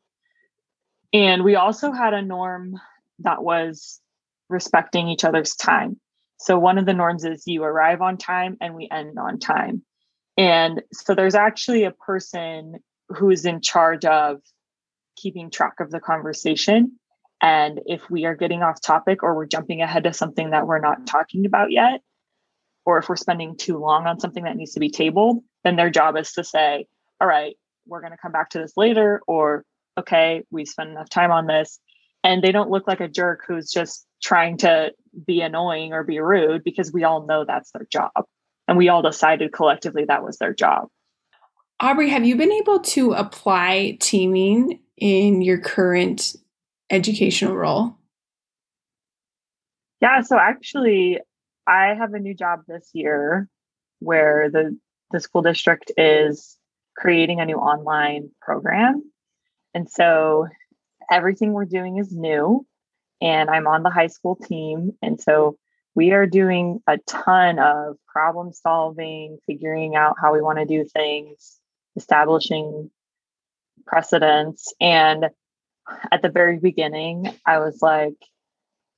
and 1.13 1.43
we 1.43 1.55
also 1.55 1.91
had 1.91 2.13
a 2.13 2.21
norm 2.21 2.79
that 3.19 3.43
was 3.43 4.01
respecting 4.49 5.07
each 5.07 5.23
other's 5.23 5.55
time 5.55 5.99
so 6.41 6.57
one 6.57 6.79
of 6.79 6.87
the 6.87 6.93
norms 6.93 7.23
is 7.23 7.45
you 7.45 7.63
arrive 7.63 8.01
on 8.01 8.17
time 8.17 8.57
and 8.59 8.73
we 8.73 8.89
end 8.91 9.19
on 9.19 9.37
time. 9.37 9.83
And 10.37 10.81
so 10.91 11.13
there's 11.13 11.35
actually 11.35 11.83
a 11.83 11.91
person 11.91 12.79
who's 13.09 13.45
in 13.45 13.61
charge 13.61 14.05
of 14.05 14.39
keeping 15.15 15.51
track 15.51 15.79
of 15.79 15.91
the 15.91 15.99
conversation. 15.99 16.97
And 17.43 17.79
if 17.85 18.09
we 18.09 18.25
are 18.25 18.35
getting 18.35 18.63
off 18.63 18.81
topic 18.81 19.21
or 19.21 19.35
we're 19.35 19.45
jumping 19.45 19.83
ahead 19.83 20.05
to 20.05 20.13
something 20.13 20.49
that 20.49 20.65
we're 20.65 20.79
not 20.79 21.05
talking 21.05 21.45
about 21.45 21.71
yet, 21.71 22.01
or 22.85 22.97
if 22.97 23.09
we're 23.09 23.15
spending 23.15 23.55
too 23.57 23.77
long 23.77 24.07
on 24.07 24.19
something 24.19 24.43
that 24.43 24.55
needs 24.55 24.73
to 24.73 24.79
be 24.79 24.89
tabled, 24.89 25.43
then 25.63 25.75
their 25.75 25.89
job 25.89 26.17
is 26.17 26.31
to 26.33 26.43
say, 26.43 26.87
all 27.19 27.27
right, 27.27 27.55
we're 27.87 28.01
going 28.01 28.11
to 28.11 28.17
come 28.17 28.31
back 28.31 28.49
to 28.51 28.59
this 28.59 28.73
later, 28.77 29.21
or 29.27 29.63
okay, 29.97 30.43
we 30.51 30.65
spent 30.65 30.89
enough 30.89 31.09
time 31.09 31.31
on 31.31 31.47
this. 31.47 31.79
And 32.23 32.43
they 32.43 32.51
don't 32.51 32.69
look 32.69 32.87
like 32.87 33.01
a 33.01 33.07
jerk 33.07 33.43
who's 33.47 33.71
just 33.71 34.05
trying 34.21 34.57
to 34.57 34.91
be 35.25 35.41
annoying 35.41 35.93
or 35.93 36.03
be 36.03 36.19
rude 36.19 36.63
because 36.63 36.91
we 36.93 37.03
all 37.03 37.25
know 37.25 37.45
that's 37.45 37.71
their 37.71 37.87
job. 37.91 38.11
And 38.67 38.77
we 38.77 38.89
all 38.89 39.01
decided 39.01 39.51
collectively 39.51 40.05
that 40.05 40.23
was 40.23 40.37
their 40.37 40.53
job. 40.53 40.87
Aubrey, 41.79 42.09
have 42.09 42.25
you 42.25 42.35
been 42.35 42.51
able 42.51 42.79
to 42.79 43.13
apply 43.13 43.97
teaming 43.99 44.79
in 44.97 45.41
your 45.41 45.59
current 45.59 46.35
educational 46.91 47.55
role? 47.55 47.97
Yeah, 49.99 50.21
so 50.21 50.37
actually, 50.37 51.19
I 51.67 51.93
have 51.93 52.13
a 52.13 52.19
new 52.19 52.33
job 52.33 52.61
this 52.67 52.89
year 52.93 53.47
where 53.99 54.49
the, 54.49 54.77
the 55.11 55.19
school 55.19 55.41
district 55.41 55.91
is 55.97 56.57
creating 56.97 57.39
a 57.39 57.45
new 57.45 57.55
online 57.55 58.31
program. 58.41 59.03
And 59.73 59.89
so 59.89 60.47
everything 61.09 61.53
we're 61.53 61.65
doing 61.65 61.97
is 61.97 62.11
new 62.11 62.65
and 63.21 63.49
I'm 63.49 63.67
on 63.67 63.83
the 63.83 63.89
high 63.89 64.07
school 64.07 64.35
team. 64.35 64.93
And 65.01 65.21
so 65.21 65.57
we 65.93 66.11
are 66.11 66.25
doing 66.25 66.81
a 66.87 66.97
ton 66.99 67.59
of 67.59 67.97
problem 68.07 68.53
solving, 68.53 69.37
figuring 69.45 69.95
out 69.95 70.15
how 70.19 70.33
we 70.33 70.41
want 70.41 70.59
to 70.59 70.65
do 70.65 70.85
things, 70.85 71.59
establishing 71.95 72.89
precedents. 73.85 74.73
And 74.79 75.29
at 76.11 76.21
the 76.21 76.29
very 76.29 76.59
beginning, 76.59 77.33
I 77.45 77.59
was 77.59 77.81
like, 77.81 78.15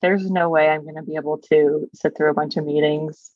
there's 0.04 0.30
no 0.30 0.50
way 0.50 0.68
I'm 0.68 0.82
going 0.82 0.96
to 0.96 1.02
be 1.02 1.16
able 1.16 1.38
to 1.48 1.88
sit 1.94 2.14
through 2.14 2.28
a 2.28 2.34
bunch 2.34 2.58
of 2.58 2.66
meetings 2.66 3.30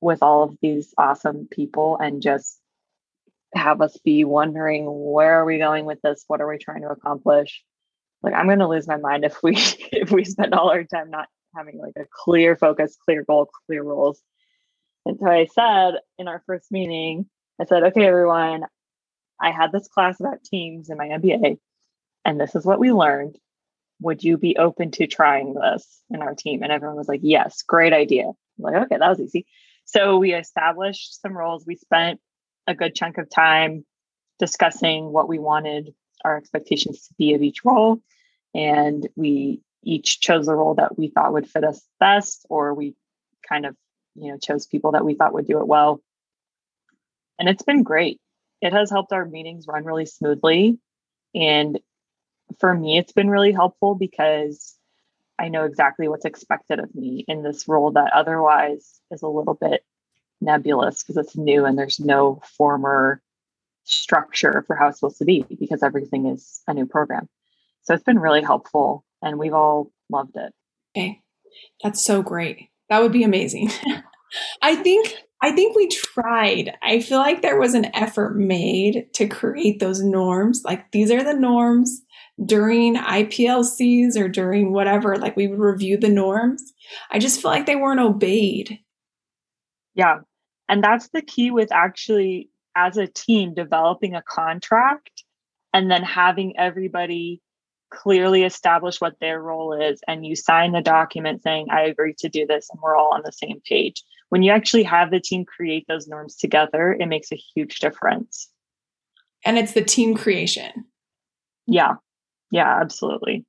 with 0.00 0.22
all 0.22 0.44
of 0.44 0.56
these 0.62 0.94
awesome 0.96 1.48
people 1.50 1.98
and 2.00 2.22
just 2.22 2.60
have 3.52 3.80
us 3.80 3.98
be 4.04 4.22
wondering 4.22 4.84
where 4.86 5.40
are 5.40 5.44
we 5.44 5.58
going 5.58 5.84
with 5.84 6.00
this? 6.02 6.22
What 6.28 6.40
are 6.40 6.48
we 6.48 6.58
trying 6.58 6.82
to 6.82 6.90
accomplish? 6.90 7.64
Like 8.22 8.34
i'm 8.34 8.46
going 8.46 8.60
to 8.60 8.68
lose 8.68 8.86
my 8.86 8.98
mind 8.98 9.24
if 9.30 9.42
we 9.42 9.56
if 9.90 10.12
we 10.12 10.24
spend 10.24 10.54
all 10.54 10.70
our 10.70 10.84
time 10.84 11.10
not 11.10 11.28
having 11.56 11.76
like 11.76 11.94
a 11.96 12.06
clear 12.08 12.54
focus 12.54 12.96
clear 13.04 13.24
goal 13.24 13.50
clear 13.66 13.82
rules. 13.82 14.22
And 15.06 15.18
so 15.18 15.26
i 15.26 15.46
said 15.46 15.94
in 16.18 16.28
our 16.28 16.40
first 16.46 16.70
meeting 16.70 17.26
i 17.60 17.64
said 17.64 17.82
okay 17.82 18.06
everyone 18.06 18.62
i 19.40 19.50
had 19.50 19.72
this 19.72 19.88
class 19.88 20.20
about 20.20 20.44
teams 20.44 20.88
in 20.88 20.98
my 20.98 21.08
mba 21.08 21.58
and 22.24 22.40
this 22.40 22.54
is 22.54 22.64
what 22.64 22.78
we 22.78 22.92
learned 22.92 23.36
would 24.00 24.22
you 24.22 24.36
be 24.36 24.56
open 24.56 24.90
to 24.90 25.06
trying 25.06 25.54
this 25.54 26.02
in 26.10 26.22
our 26.22 26.34
team 26.34 26.62
and 26.62 26.72
everyone 26.72 26.96
was 26.96 27.08
like 27.08 27.20
yes 27.22 27.62
great 27.62 27.92
idea 27.92 28.24
I'm 28.24 28.34
like 28.58 28.74
okay 28.74 28.98
that 28.98 29.08
was 29.08 29.20
easy 29.20 29.46
so 29.84 30.18
we 30.18 30.34
established 30.34 31.20
some 31.20 31.36
roles 31.36 31.64
we 31.66 31.76
spent 31.76 32.20
a 32.66 32.74
good 32.74 32.94
chunk 32.94 33.18
of 33.18 33.30
time 33.30 33.84
discussing 34.38 35.12
what 35.12 35.28
we 35.28 35.38
wanted 35.38 35.94
our 36.24 36.36
expectations 36.36 37.06
to 37.06 37.14
be 37.18 37.34
of 37.34 37.42
each 37.42 37.64
role. 37.64 38.00
And 38.54 39.08
we 39.16 39.62
each 39.82 40.20
chose 40.20 40.48
a 40.48 40.54
role 40.54 40.74
that 40.74 40.98
we 40.98 41.08
thought 41.08 41.32
would 41.32 41.48
fit 41.48 41.64
us 41.64 41.80
best, 42.00 42.46
or 42.48 42.74
we 42.74 42.94
kind 43.48 43.66
of, 43.66 43.76
you 44.14 44.32
know, 44.32 44.38
chose 44.38 44.66
people 44.66 44.92
that 44.92 45.04
we 45.04 45.14
thought 45.14 45.34
would 45.34 45.46
do 45.46 45.60
it 45.60 45.68
well. 45.68 46.00
And 47.38 47.48
it's 47.48 47.62
been 47.62 47.82
great. 47.82 48.20
It 48.60 48.72
has 48.72 48.90
helped 48.90 49.12
our 49.12 49.24
meetings 49.24 49.66
run 49.68 49.84
really 49.84 50.06
smoothly. 50.06 50.78
And 51.34 51.78
for 52.58 52.74
me, 52.74 52.98
it's 52.98 53.12
been 53.12 53.30
really 53.30 53.52
helpful 53.52 53.94
because 53.94 54.76
I 55.38 55.48
know 55.48 55.64
exactly 55.64 56.08
what's 56.08 56.24
expected 56.24 56.78
of 56.78 56.94
me 56.94 57.24
in 57.28 57.42
this 57.42 57.68
role 57.68 57.92
that 57.92 58.12
otherwise 58.12 59.00
is 59.10 59.22
a 59.22 59.28
little 59.28 59.54
bit 59.54 59.84
nebulous 60.40 61.02
because 61.02 61.16
it's 61.16 61.36
new 61.36 61.64
and 61.64 61.78
there's 61.78 62.00
no 62.00 62.40
former 62.56 63.20
structure 63.84 64.64
for 64.66 64.74
how 64.76 64.88
it's 64.88 64.98
supposed 64.98 65.18
to 65.18 65.24
be 65.24 65.44
because 65.58 65.82
everything 65.82 66.26
is 66.26 66.62
a 66.66 66.74
new 66.74 66.86
program. 66.86 67.28
So 67.82 67.94
it's 67.94 68.02
been 68.02 68.18
really 68.18 68.42
helpful 68.42 69.04
and 69.22 69.38
we've 69.38 69.54
all 69.54 69.92
loved 70.10 70.36
it. 70.36 70.52
Okay. 70.96 71.22
That's 71.82 72.04
so 72.04 72.22
great. 72.22 72.68
That 72.88 73.02
would 73.02 73.12
be 73.12 73.24
amazing. 73.24 73.70
I 74.62 74.76
think 74.76 75.14
I 75.42 75.52
think 75.52 75.76
we 75.76 75.88
tried. 75.88 76.74
I 76.82 77.00
feel 77.00 77.18
like 77.18 77.42
there 77.42 77.58
was 77.58 77.74
an 77.74 77.94
effort 77.94 78.36
made 78.36 79.12
to 79.14 79.28
create 79.28 79.80
those 79.80 80.02
norms. 80.02 80.62
Like 80.64 80.90
these 80.92 81.10
are 81.10 81.22
the 81.22 81.34
norms 81.34 82.02
during 82.44 82.96
IPLCs 82.96 84.16
or 84.16 84.28
during 84.28 84.72
whatever, 84.72 85.16
like 85.16 85.36
we 85.36 85.46
would 85.46 85.58
review 85.58 85.96
the 85.98 86.08
norms. 86.08 86.72
I 87.10 87.18
just 87.18 87.40
feel 87.40 87.50
like 87.50 87.66
they 87.66 87.76
weren't 87.76 88.00
obeyed. 88.00 88.78
Yeah. 89.94 90.20
And 90.68 90.82
that's 90.82 91.08
the 91.08 91.22
key 91.22 91.50
with 91.50 91.72
actually, 91.72 92.50
as 92.74 92.96
a 92.96 93.06
team, 93.06 93.54
developing 93.54 94.14
a 94.14 94.22
contract 94.22 95.24
and 95.72 95.90
then 95.90 96.02
having 96.02 96.58
everybody 96.58 97.40
clearly 97.90 98.42
establish 98.44 99.00
what 99.00 99.18
their 99.20 99.40
role 99.40 99.72
is. 99.72 100.00
And 100.06 100.26
you 100.26 100.36
sign 100.36 100.72
the 100.72 100.80
document 100.80 101.42
saying, 101.42 101.68
I 101.70 101.82
agree 101.82 102.14
to 102.18 102.28
do 102.28 102.46
this, 102.46 102.68
and 102.70 102.80
we're 102.82 102.96
all 102.96 103.14
on 103.14 103.22
the 103.24 103.32
same 103.32 103.60
page. 103.64 104.02
When 104.28 104.42
you 104.42 104.52
actually 104.52 104.82
have 104.82 105.10
the 105.10 105.20
team 105.20 105.44
create 105.44 105.86
those 105.88 106.08
norms 106.08 106.36
together, 106.36 106.96
it 106.98 107.06
makes 107.06 107.30
a 107.32 107.36
huge 107.36 107.78
difference. 107.78 108.48
And 109.44 109.58
it's 109.58 109.72
the 109.72 109.84
team 109.84 110.16
creation. 110.16 110.84
Yeah. 111.66 111.94
Yeah, 112.50 112.80
absolutely. 112.80 113.44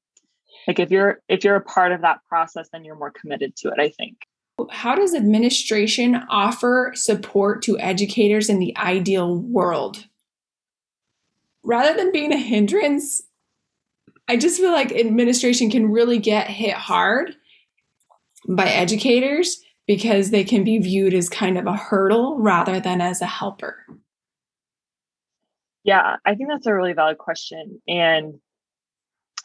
Like 0.67 0.79
if 0.79 0.91
you're 0.91 1.21
if 1.29 1.43
you're 1.43 1.55
a 1.55 1.61
part 1.61 1.91
of 1.91 2.01
that 2.01 2.19
process, 2.27 2.69
then 2.71 2.83
you're 2.83 2.95
more 2.95 3.11
committed 3.11 3.55
to 3.57 3.69
it, 3.69 3.79
I 3.79 3.89
think. 3.89 4.17
How 4.69 4.95
does 4.95 5.13
administration 5.13 6.15
offer 6.29 6.91
support 6.95 7.61
to 7.63 7.79
educators 7.79 8.49
in 8.49 8.59
the 8.59 8.75
ideal 8.77 9.37
world? 9.37 10.07
Rather 11.63 11.95
than 11.95 12.11
being 12.11 12.33
a 12.33 12.37
hindrance, 12.37 13.21
I 14.27 14.35
just 14.35 14.59
feel 14.59 14.71
like 14.71 14.91
administration 14.91 15.69
can 15.69 15.91
really 15.91 16.17
get 16.17 16.47
hit 16.47 16.73
hard 16.73 17.35
by 18.47 18.67
educators 18.67 19.61
because 19.88 20.30
they 20.30 20.43
can 20.43 20.63
be 20.63 20.78
viewed 20.78 21.13
as 21.13 21.30
kind 21.30 21.58
of 21.58 21.65
a 21.65 21.76
hurdle 21.76 22.38
rather 22.38 22.80
than 22.80 23.02
as 23.02 23.21
a 23.21 23.26
helper. 23.26 23.86
Yeah, 25.84 26.17
I 26.26 26.36
think 26.36 26.50
that's 26.50 26.67
a 26.67 26.73
really 26.73 26.93
valid 26.93 27.17
question. 27.17 27.82
And 27.88 28.39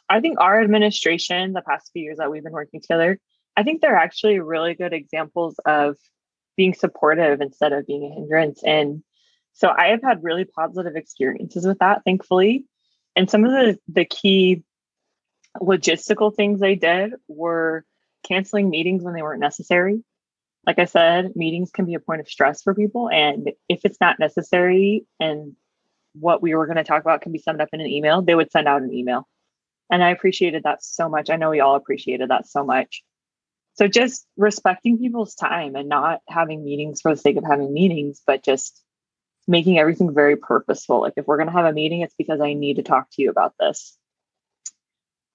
I 0.08 0.20
think 0.20 0.40
our 0.40 0.60
administration, 0.60 1.52
the 1.52 1.62
past 1.62 1.90
few 1.92 2.02
years 2.02 2.18
that 2.18 2.30
we've 2.30 2.42
been 2.42 2.52
working 2.52 2.80
together, 2.80 3.18
I 3.56 3.62
think 3.62 3.80
they're 3.80 3.96
actually 3.96 4.40
really 4.40 4.74
good 4.74 4.92
examples 4.92 5.54
of 5.64 5.96
being 6.56 6.74
supportive 6.74 7.40
instead 7.40 7.72
of 7.72 7.86
being 7.86 8.04
a 8.04 8.14
hindrance. 8.14 8.62
And 8.64 9.04
so 9.52 9.68
I 9.68 9.88
have 9.88 10.02
had 10.02 10.24
really 10.24 10.44
positive 10.44 10.96
experiences 10.96 11.66
with 11.66 11.78
that, 11.78 12.02
thankfully. 12.04 12.64
And 13.14 13.30
some 13.30 13.44
of 13.44 13.52
the, 13.52 13.78
the 13.88 14.04
key 14.04 14.64
logistical 15.60 16.34
things 16.34 16.60
they 16.60 16.74
did 16.74 17.12
were 17.28 17.84
canceling 18.26 18.70
meetings 18.70 19.02
when 19.02 19.14
they 19.14 19.22
weren't 19.22 19.40
necessary. 19.40 20.02
Like 20.66 20.78
I 20.78 20.84
said, 20.84 21.34
meetings 21.34 21.70
can 21.72 21.86
be 21.86 21.94
a 21.94 22.00
point 22.00 22.20
of 22.20 22.28
stress 22.28 22.62
for 22.62 22.74
people. 22.74 23.10
And 23.10 23.50
if 23.68 23.80
it's 23.84 24.00
not 24.00 24.18
necessary 24.18 25.04
and 25.18 25.56
what 26.14 26.42
we 26.42 26.54
were 26.54 26.66
going 26.66 26.76
to 26.76 26.84
talk 26.84 27.02
about 27.02 27.22
can 27.22 27.32
be 27.32 27.38
summed 27.38 27.60
up 27.60 27.70
in 27.72 27.80
an 27.80 27.86
email, 27.86 28.22
they 28.22 28.34
would 28.34 28.52
send 28.52 28.68
out 28.68 28.82
an 28.82 28.92
email. 28.92 29.26
And 29.90 30.02
I 30.02 30.10
appreciated 30.10 30.62
that 30.62 30.84
so 30.84 31.08
much. 31.08 31.30
I 31.30 31.36
know 31.36 31.50
we 31.50 31.60
all 31.60 31.74
appreciated 31.74 32.30
that 32.30 32.46
so 32.46 32.64
much. 32.64 33.02
So 33.74 33.88
just 33.88 34.26
respecting 34.36 34.98
people's 34.98 35.34
time 35.34 35.74
and 35.76 35.88
not 35.88 36.20
having 36.28 36.64
meetings 36.64 37.00
for 37.00 37.12
the 37.12 37.20
sake 37.20 37.36
of 37.36 37.44
having 37.44 37.72
meetings, 37.72 38.22
but 38.26 38.44
just 38.44 38.82
making 39.48 39.78
everything 39.78 40.14
very 40.14 40.36
purposeful. 40.36 41.00
Like 41.00 41.14
if 41.16 41.26
we're 41.26 41.38
going 41.38 41.48
to 41.48 41.52
have 41.52 41.64
a 41.64 41.72
meeting, 41.72 42.02
it's 42.02 42.14
because 42.16 42.40
I 42.40 42.52
need 42.52 42.76
to 42.76 42.82
talk 42.82 43.08
to 43.12 43.22
you 43.22 43.30
about 43.30 43.54
this. 43.58 43.96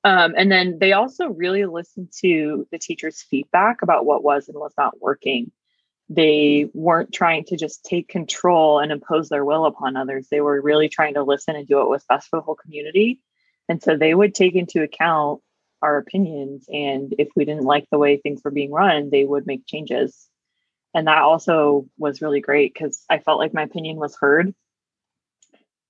Um, 0.08 0.36
and 0.38 0.50
then 0.50 0.78
they 0.80 0.94
also 0.94 1.28
really 1.28 1.66
listened 1.66 2.14
to 2.22 2.66
the 2.72 2.80
teacher's 2.80 3.22
feedback 3.24 3.82
about 3.82 4.06
what 4.06 4.24
was 4.24 4.48
and 4.48 4.58
was 4.58 4.72
not 4.78 5.02
working. 5.02 5.52
They 6.08 6.70
weren't 6.74 7.14
trying 7.14 7.44
to 7.48 7.58
just 7.58 7.84
take 7.84 8.08
control 8.08 8.80
and 8.80 8.94
impose 8.94 9.28
their 9.28 9.44
will 9.44 9.66
upon 9.66 9.98
others. 9.98 10.30
They 10.32 10.40
were 10.40 10.62
really 10.62 10.88
trying 10.88 11.16
to 11.16 11.24
listen 11.24 11.58
and 11.58 11.68
do 11.68 11.76
what 11.76 11.90
was 11.90 12.06
best 12.08 12.30
for 12.30 12.40
the 12.40 12.42
whole 12.42 12.56
community. 12.56 13.20
And 13.68 13.84
so 13.84 13.98
they 13.98 14.16
would 14.16 14.34
take 14.34 14.56
into 14.56 14.82
account 14.82 15.42
our 15.82 15.98
opinions. 15.98 16.68
And 16.72 17.14
if 17.20 17.28
we 17.36 17.44
didn't 17.44 17.66
like 17.66 17.88
the 17.92 17.98
way 17.98 18.16
things 18.16 18.42
were 18.46 18.52
being 18.52 18.72
run, 18.72 19.10
they 19.10 19.26
would 19.26 19.46
make 19.46 19.68
changes. 19.68 20.30
And 20.94 21.08
that 21.08 21.22
also 21.22 21.86
was 21.98 22.22
really 22.22 22.40
great 22.40 22.74
because 22.74 23.04
I 23.10 23.20
felt 23.20 23.40
like 23.40 23.54
my 23.54 23.64
opinion 23.64 23.98
was 23.98 24.16
heard. 24.16 24.56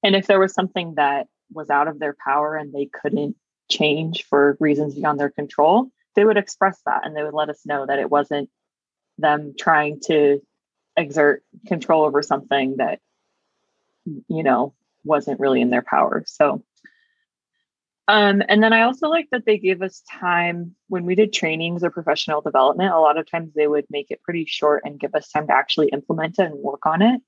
And 0.02 0.16
if 0.16 0.26
there 0.26 0.40
was 0.40 0.56
something 0.56 0.96
that 0.96 1.28
was 1.54 1.70
out 1.70 1.88
of 1.88 2.00
their 2.00 2.16
power 2.26 2.56
and 2.56 2.74
they 2.74 2.90
couldn't 2.92 3.36
change 3.70 4.26
for 4.26 4.58
reasons 4.60 4.96
beyond 4.96 5.20
their 5.20 5.30
control, 5.30 5.90
they 6.16 6.26
would 6.26 6.38
express 6.38 6.80
that 6.86 7.06
and 7.06 7.16
they 7.16 7.24
would 7.24 7.34
let 7.34 7.50
us 7.50 7.66
know 7.66 7.86
that 7.86 8.00
it 8.00 8.10
wasn't 8.10 8.50
them 9.18 9.54
trying 9.58 10.00
to 10.06 10.42
exert 10.96 11.44
control 11.68 12.04
over 12.04 12.22
something 12.22 12.78
that, 12.78 13.00
you 14.06 14.44
know, 14.44 14.74
wasn't 15.04 15.40
really 15.40 15.62
in 15.62 15.70
their 15.70 15.84
power. 15.84 16.24
So 16.28 16.64
um, 18.10 18.42
and 18.48 18.64
then 18.64 18.72
I 18.72 18.84
also 18.84 19.10
like 19.10 19.28
that 19.32 19.46
they 19.46 19.58
gave 19.58 19.82
us 19.82 20.02
time 20.10 20.76
when 20.88 21.04
we 21.04 21.16
did 21.16 21.34
trainings 21.34 21.84
or 21.84 21.90
professional 21.90 22.40
development. 22.40 22.94
A 22.94 23.00
lot 23.00 23.18
of 23.18 23.30
times 23.30 23.52
they 23.54 23.68
would 23.68 23.86
make 23.90 24.12
it 24.12 24.24
pretty 24.24 24.46
short 24.46 24.84
and 24.86 25.00
give 25.00 25.14
us 25.14 25.30
time 25.30 25.48
to 25.48 25.54
actually 25.54 25.90
implement 25.90 26.40
it 26.40 26.46
and 26.46 26.56
work 26.56 26.86
on 26.86 27.02
it 27.02 27.22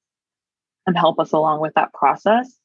and 0.88 0.98
help 0.98 1.20
us 1.20 1.34
along 1.34 1.60
with 1.60 1.74
that 1.74 1.94
process 1.94 2.59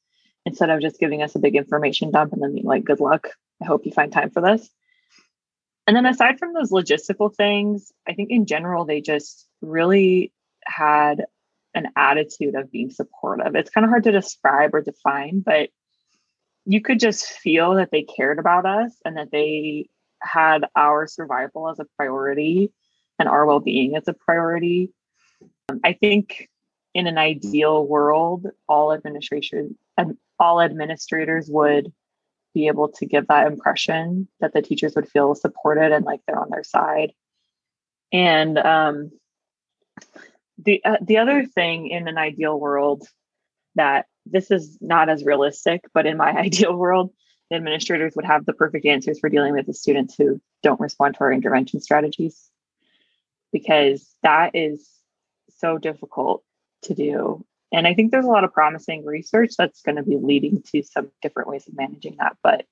instead 0.45 0.69
of 0.69 0.81
just 0.81 0.99
giving 0.99 1.23
us 1.23 1.35
a 1.35 1.39
big 1.39 1.55
information 1.55 2.11
dump 2.11 2.33
and 2.33 2.41
then 2.41 2.53
being 2.53 2.65
like, 2.65 2.83
good 2.83 2.99
luck. 2.99 3.29
I 3.61 3.65
hope 3.65 3.85
you 3.85 3.91
find 3.91 4.11
time 4.11 4.29
for 4.29 4.41
this. 4.41 4.69
And 5.87 5.95
then 5.95 6.05
aside 6.05 6.39
from 6.39 6.53
those 6.53 6.71
logistical 6.71 7.33
things, 7.33 7.91
I 8.07 8.13
think 8.13 8.31
in 8.31 8.45
general, 8.45 8.85
they 8.85 9.01
just 9.01 9.47
really 9.61 10.33
had 10.65 11.25
an 11.73 11.89
attitude 11.95 12.55
of 12.55 12.71
being 12.71 12.89
supportive. 12.89 13.55
It's 13.55 13.69
kind 13.69 13.85
of 13.85 13.89
hard 13.89 14.03
to 14.05 14.11
describe 14.11 14.73
or 14.73 14.81
define, 14.81 15.41
but 15.41 15.69
you 16.65 16.81
could 16.81 16.99
just 16.99 17.25
feel 17.25 17.75
that 17.75 17.91
they 17.91 18.03
cared 18.03 18.39
about 18.39 18.65
us 18.65 18.93
and 19.05 19.17
that 19.17 19.31
they 19.31 19.87
had 20.21 20.65
our 20.75 21.07
survival 21.07 21.69
as 21.69 21.79
a 21.79 21.85
priority 21.95 22.71
and 23.19 23.29
our 23.29 23.45
well-being 23.45 23.95
as 23.95 24.07
a 24.07 24.13
priority 24.13 24.91
um, 25.69 25.79
i 25.83 25.93
think 25.93 26.49
in 26.93 27.07
an 27.07 27.17
ideal 27.17 27.85
world 27.85 28.47
all 28.67 28.93
administration 28.93 29.77
and 29.97 30.17
all 30.39 30.61
administrators 30.61 31.49
would 31.49 31.91
be 32.53 32.67
able 32.67 32.89
to 32.89 33.05
give 33.05 33.27
that 33.27 33.47
impression 33.47 34.27
that 34.39 34.53
the 34.53 34.61
teachers 34.61 34.95
would 34.95 35.09
feel 35.09 35.35
supported 35.35 35.91
and 35.91 36.05
like 36.05 36.21
they're 36.27 36.39
on 36.39 36.49
their 36.49 36.63
side 36.63 37.11
And 38.11 38.57
um, 38.57 39.11
the 40.57 40.83
uh, 40.85 40.97
the 41.01 41.17
other 41.17 41.45
thing 41.45 41.87
in 41.87 42.07
an 42.07 42.17
ideal 42.17 42.59
world 42.59 43.07
that 43.75 44.05
this 44.25 44.51
is 44.51 44.77
not 44.81 45.09
as 45.09 45.25
realistic, 45.25 45.81
but 45.93 46.05
in 46.05 46.17
my 46.17 46.31
ideal 46.37 46.75
world, 46.75 47.11
the 47.49 47.57
administrators 47.57 48.15
would 48.15 48.25
have 48.25 48.45
the 48.45 48.53
perfect 48.53 48.85
answers 48.85 49.19
for 49.19 49.29
dealing 49.29 49.53
with 49.53 49.65
the 49.65 49.73
students 49.73 50.15
who 50.17 50.41
don't 50.63 50.79
respond 50.79 51.15
to 51.15 51.21
our 51.21 51.33
intervention 51.33 51.81
strategies 51.81 52.49
because 53.51 54.15
that 54.23 54.51
is 54.55 54.89
so 55.57 55.77
difficult 55.77 56.43
to 56.83 56.93
do. 56.93 57.45
And 57.75 57.85
I 57.85 57.93
think 57.93 58.11
there's 58.11 58.25
a 58.25 58.29
lot 58.29 58.45
of 58.45 58.53
promising 58.53 59.03
research 59.03 59.55
that's 59.57 59.81
going 59.81 59.97
to 59.97 60.03
be 60.03 60.15
leading 60.15 60.63
to 60.71 60.81
some 60.81 61.11
different 61.21 61.49
ways 61.49 61.67
of 61.67 61.75
managing 61.75 62.15
that. 62.19 62.37
But 62.41 62.65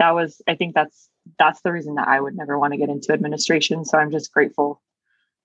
that 0.00 0.10
was, 0.12 0.42
I 0.48 0.56
think 0.56 0.74
that's 0.74 1.08
that's 1.38 1.60
the 1.62 1.70
reason 1.70 1.94
that 1.94 2.08
I 2.08 2.20
would 2.20 2.36
never 2.36 2.58
want 2.58 2.72
to 2.72 2.78
get 2.78 2.88
into 2.88 3.12
administration. 3.12 3.84
So 3.84 3.96
I'm 3.96 4.10
just 4.10 4.32
grateful 4.32 4.82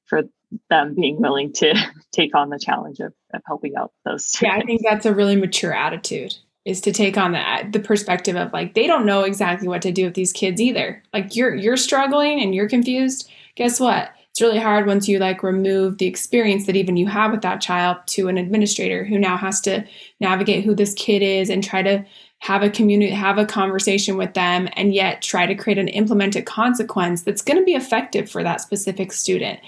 for 0.05 0.23
them 0.71 0.95
being 0.95 1.21
willing 1.21 1.53
to 1.53 1.75
take 2.11 2.35
on 2.35 2.49
the 2.49 2.57
challenge 2.57 2.99
of, 2.99 3.13
of 3.31 3.41
helping 3.45 3.75
out 3.75 3.91
those 4.05 4.25
students. 4.25 4.55
Yeah, 4.55 4.63
I 4.63 4.65
think 4.65 4.81
that's 4.83 5.05
a 5.05 5.13
really 5.13 5.35
mature 5.35 5.73
attitude 5.73 6.35
is 6.65 6.81
to 6.81 6.93
take 6.93 7.17
on 7.17 7.33
the 7.33 7.43
the 7.71 7.79
perspective 7.79 8.37
of 8.37 8.53
like 8.53 8.73
they 8.73 8.87
don't 8.87 9.05
know 9.05 9.23
exactly 9.23 9.67
what 9.67 9.81
to 9.81 9.91
do 9.91 10.05
with 10.05 10.13
these 10.15 10.33
kids 10.33 10.61
either. 10.61 11.03
Like 11.13 11.35
you're 11.35 11.53
you're 11.53 11.77
struggling 11.77 12.41
and 12.41 12.55
you're 12.55 12.69
confused. 12.69 13.29
Guess 13.55 13.79
what? 13.79 14.11
It's 14.33 14.41
really 14.41 14.59
hard 14.59 14.87
once 14.87 15.07
you 15.07 15.19
like 15.19 15.43
remove 15.43 15.99
the 15.99 16.07
experience 16.07 16.65
that 16.65 16.75
even 16.75 16.97
you 16.97 17.05
have 17.07 17.31
with 17.31 17.43
that 17.43 17.61
child 17.61 17.97
to 18.07 18.27
an 18.27 18.37
administrator 18.37 19.05
who 19.05 19.19
now 19.19 19.37
has 19.37 19.61
to 19.61 19.85
navigate 20.19 20.65
who 20.65 20.73
this 20.73 20.95
kid 20.95 21.21
is 21.21 21.51
and 21.51 21.63
try 21.63 21.83
to 21.83 22.03
have 22.39 22.63
a 22.63 22.69
community 22.69 23.11
have 23.11 23.37
a 23.37 23.45
conversation 23.45 24.17
with 24.17 24.33
them 24.33 24.67
and 24.73 24.93
yet 24.93 25.21
try 25.21 25.45
to 25.45 25.55
create 25.55 25.77
an 25.77 25.87
implemented 25.87 26.45
consequence 26.45 27.21
that's 27.21 27.43
going 27.43 27.59
to 27.59 27.63
be 27.63 27.75
effective 27.75 28.29
for 28.29 28.43
that 28.43 28.59
specific 28.59 29.11
student. 29.13 29.59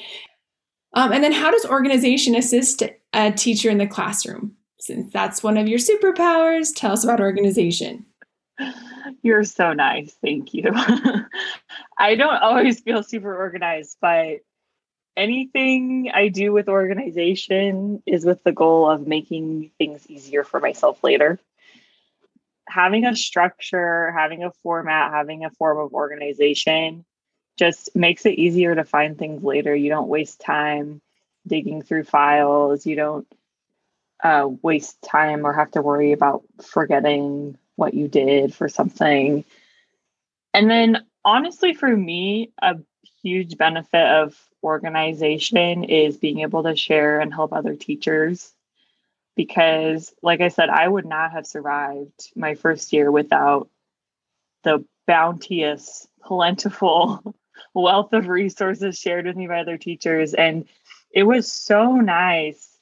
Um, 0.94 1.12
and 1.12 1.24
then 1.24 1.32
how 1.32 1.52
does 1.52 1.66
organization 1.66 2.36
assist 2.36 2.82
a 3.14 3.32
teacher 3.32 3.70
in 3.70 3.78
the 3.78 3.88
classroom? 3.88 4.56
since 4.86 5.12
that's 5.12 5.42
one 5.42 5.58
of 5.58 5.68
your 5.68 5.80
superpowers, 5.80 6.70
tell 6.76 6.92
us 6.92 7.04
about 7.04 7.20
organization. 7.20 8.06
You're 9.24 9.44
so 9.44 9.74
nice. 9.74 10.16
Thank 10.24 10.54
you. 10.54 10.72
I 11.98 12.16
don't 12.16 12.42
always 12.42 12.82
feel 12.82 13.02
super 13.02 13.36
organized, 13.36 13.98
but 14.00 14.42
anything 15.18 16.12
I 16.14 16.28
do 16.28 16.52
with 16.52 16.68
organization 16.68 18.02
is 18.06 18.26
with 18.26 18.44
the 18.44 18.52
goal 18.52 18.90
of 18.90 19.08
making 19.08 19.72
things 19.78 20.10
easier 20.10 20.44
for 20.44 20.60
myself 20.60 21.04
later. 21.04 21.40
Having 22.68 23.06
a 23.06 23.16
structure, 23.16 24.12
having 24.12 24.44
a 24.44 24.52
format, 24.52 25.12
having 25.12 25.46
a 25.46 25.52
form 25.52 25.78
of 25.78 25.94
organization 25.94 27.06
just 27.58 27.96
makes 27.96 28.26
it 28.26 28.38
easier 28.38 28.76
to 28.76 28.84
find 28.84 29.18
things 29.18 29.44
later. 29.44 29.74
You 29.74 29.90
don't 29.90 30.10
waste 30.10 30.42
time 30.42 31.02
digging 31.48 31.82
through 31.82 32.04
files. 32.04 32.86
You 32.86 32.96
don't 32.96 33.28
uh, 34.24 34.50
waste 34.62 35.02
time 35.02 35.46
or 35.46 35.54
have 35.54 35.72
to 35.72 35.82
worry 35.82 36.12
about 36.12 36.44
forgetting 36.62 37.58
what 37.76 37.94
you 37.94 38.08
did 38.08 38.54
for 38.54 38.68
something. 38.68 39.46
And 40.54 40.70
then, 40.70 41.06
honestly, 41.24 41.74
for 41.74 41.96
me, 41.96 42.52
a 42.62 42.76
huge 43.22 43.58
benefit 43.58 44.08
of 44.08 44.38
organization 44.66 45.84
is 45.84 46.18
being 46.18 46.42
able 46.42 46.64
to 46.64 46.76
share 46.76 47.20
and 47.20 47.34
help 47.34 47.54
other 47.54 47.76
teachers. 47.76 48.52
Because, 49.36 50.14
like 50.22 50.42
I 50.42 50.48
said, 50.48 50.70
I 50.70 50.88
would 50.88 51.06
not 51.06 51.32
have 51.32 51.46
survived 51.46 52.32
my 52.36 52.56
first 52.56 52.94
year 52.94 53.12
without 53.12 53.70
the 54.64 54.86
bounteous, 55.08 56.08
plentiful 56.24 57.36
wealth 57.74 58.14
of 58.14 58.28
resources 58.28 58.98
shared 58.98 59.26
with 59.26 59.36
me 59.36 59.48
by 59.48 59.60
other 59.60 59.78
teachers. 59.78 60.34
And 60.34 60.66
it 61.12 61.24
was 61.24 61.52
so 61.52 61.96
nice 61.96 62.78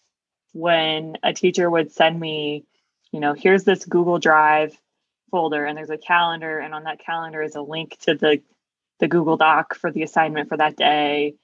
when 0.53 1.17
a 1.23 1.33
teacher 1.33 1.69
would 1.69 1.91
send 1.91 2.19
me, 2.19 2.65
you 3.11 3.19
know, 3.19 3.33
here's 3.33 3.63
this 3.63 3.85
Google 3.85 4.19
Drive 4.19 4.77
folder 5.31 5.65
and 5.65 5.75
there's 5.75 5.89
a 5.89 5.97
calendar 5.97 6.59
and 6.59 6.75
on 6.75 6.83
that 6.83 6.99
calendar 6.99 7.41
is 7.41 7.55
a 7.55 7.61
link 7.61 7.97
to 8.01 8.13
the 8.13 8.39
the 8.99 9.07
Google 9.07 9.35
Doc 9.35 9.75
for 9.75 9.91
the 9.91 10.03
assignment 10.03 10.47
for 10.47 10.57
that 10.57 10.77
day. 10.77 11.35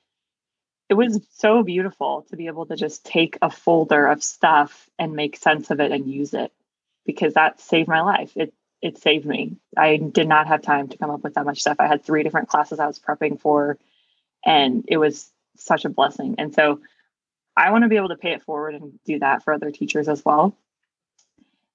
It 0.89 0.95
was 0.95 1.19
so 1.35 1.61
beautiful 1.63 2.25
to 2.29 2.35
be 2.35 2.47
able 2.47 2.65
to 2.65 2.75
just 2.75 3.05
take 3.05 3.37
a 3.41 3.51
folder 3.51 4.07
of 4.07 4.23
stuff 4.23 4.89
and 4.97 5.13
make 5.13 5.37
sense 5.37 5.69
of 5.69 5.79
it 5.79 5.91
and 5.91 6.11
use 6.11 6.33
it 6.33 6.51
because 7.05 7.35
that 7.35 7.61
saved 7.61 7.87
my 7.87 8.01
life. 8.01 8.31
It 8.35 8.53
it 8.81 8.97
saved 8.97 9.25
me. 9.25 9.57
I 9.77 9.97
did 9.97 10.27
not 10.27 10.47
have 10.47 10.61
time 10.61 10.87
to 10.87 10.97
come 10.97 11.09
up 11.09 11.21
with 11.21 11.33
that 11.33 11.45
much 11.45 11.59
stuff. 11.61 11.77
I 11.79 11.87
had 11.87 12.03
three 12.03 12.23
different 12.23 12.47
classes 12.47 12.79
I 12.79 12.87
was 12.87 12.97
prepping 12.97 13.39
for 13.39 13.77
and 14.45 14.85
it 14.87 14.97
was 14.97 15.31
such 15.57 15.85
a 15.85 15.89
blessing. 15.89 16.35
And 16.37 16.53
so 16.55 16.79
I 17.57 17.71
want 17.71 17.83
to 17.83 17.89
be 17.89 17.97
able 17.97 18.09
to 18.09 18.15
pay 18.15 18.31
it 18.31 18.43
forward 18.43 18.75
and 18.75 18.97
do 19.05 19.19
that 19.19 19.43
for 19.43 19.53
other 19.53 19.69
teachers 19.71 20.07
as 20.07 20.23
well. 20.23 20.55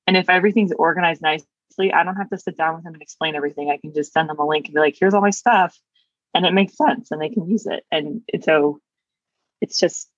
And 0.07 0.17
if 0.17 0.31
everything's 0.31 0.73
organized 0.73 1.21
nicely, 1.21 1.93
I 1.93 2.05
don't 2.05 2.17
have 2.17 2.31
to 2.31 2.39
sit 2.39 2.57
down 2.57 2.75
with 2.75 2.85
them 2.85 2.95
and 2.95 3.03
explain 3.03 3.35
everything. 3.35 3.71
I 3.71 3.77
can 3.77 3.93
just 3.93 4.13
send 4.13 4.31
them 4.31 4.39
a 4.39 4.47
link 4.47 4.67
and 4.67 4.75
be 4.75 4.81
like, 4.81 4.97
here's 4.99 5.15
all 5.15 5.21
my 5.21 5.31
stuff. 5.31 5.79
And 6.33 6.47
it 6.47 6.55
makes 6.55 6.77
sense 6.77 7.11
and 7.11 7.21
they 7.21 7.29
can 7.29 7.49
use 7.49 7.67
it. 7.67 7.85
And 7.93 8.23
so 8.43 8.81
it's 9.65 9.79
just 9.79 10.09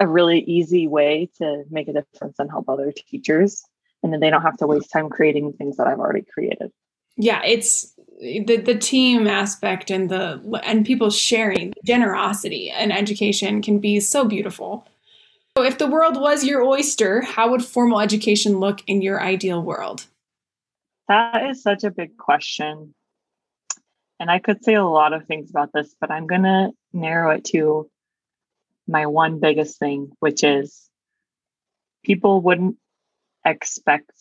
a 0.00 0.06
really 0.06 0.40
easy 0.40 0.86
way 0.86 1.30
to 1.38 1.64
make 1.70 1.88
a 1.88 1.92
difference 1.92 2.38
and 2.38 2.50
help 2.50 2.68
other 2.68 2.92
teachers. 2.92 3.62
And 4.02 4.12
then 4.12 4.20
they 4.20 4.30
don't 4.30 4.42
have 4.42 4.58
to 4.58 4.66
waste 4.66 4.90
time 4.92 5.08
creating 5.08 5.52
things 5.54 5.76
that 5.76 5.86
I've 5.86 5.98
already 5.98 6.24
created. 6.32 6.70
Yeah, 7.16 7.42
it's 7.44 7.94
the 8.20 8.56
the 8.56 8.74
team 8.74 9.26
aspect 9.26 9.90
and 9.90 10.10
the 10.10 10.60
and 10.62 10.84
people 10.84 11.10
sharing 11.10 11.72
generosity 11.84 12.70
and 12.70 12.92
education 12.92 13.62
can 13.62 13.78
be 13.78 14.00
so 14.00 14.24
beautiful 14.24 14.86
so, 15.56 15.62
if 15.64 15.78
the 15.78 15.86
world 15.86 16.20
was 16.20 16.44
your 16.44 16.62
oyster, 16.62 17.22
how 17.22 17.50
would 17.50 17.64
formal 17.64 18.00
education 18.00 18.60
look 18.60 18.82
in 18.86 19.00
your 19.00 19.22
ideal 19.22 19.62
world? 19.62 20.04
That 21.08 21.46
is 21.48 21.62
such 21.62 21.82
a 21.82 21.90
big 21.90 22.18
question. 22.18 22.94
And 24.20 24.30
I 24.30 24.38
could 24.38 24.62
say 24.62 24.74
a 24.74 24.84
lot 24.84 25.14
of 25.14 25.24
things 25.24 25.48
about 25.48 25.72
this, 25.72 25.94
but 25.98 26.10
I'm 26.10 26.26
going 26.26 26.42
to 26.42 26.72
narrow 26.92 27.30
it 27.30 27.44
to 27.46 27.88
my 28.86 29.06
one 29.06 29.40
biggest 29.40 29.78
thing, 29.78 30.12
which 30.20 30.44
is 30.44 30.88
people 32.04 32.40
wouldn't 32.40 32.76
expect 33.44 34.12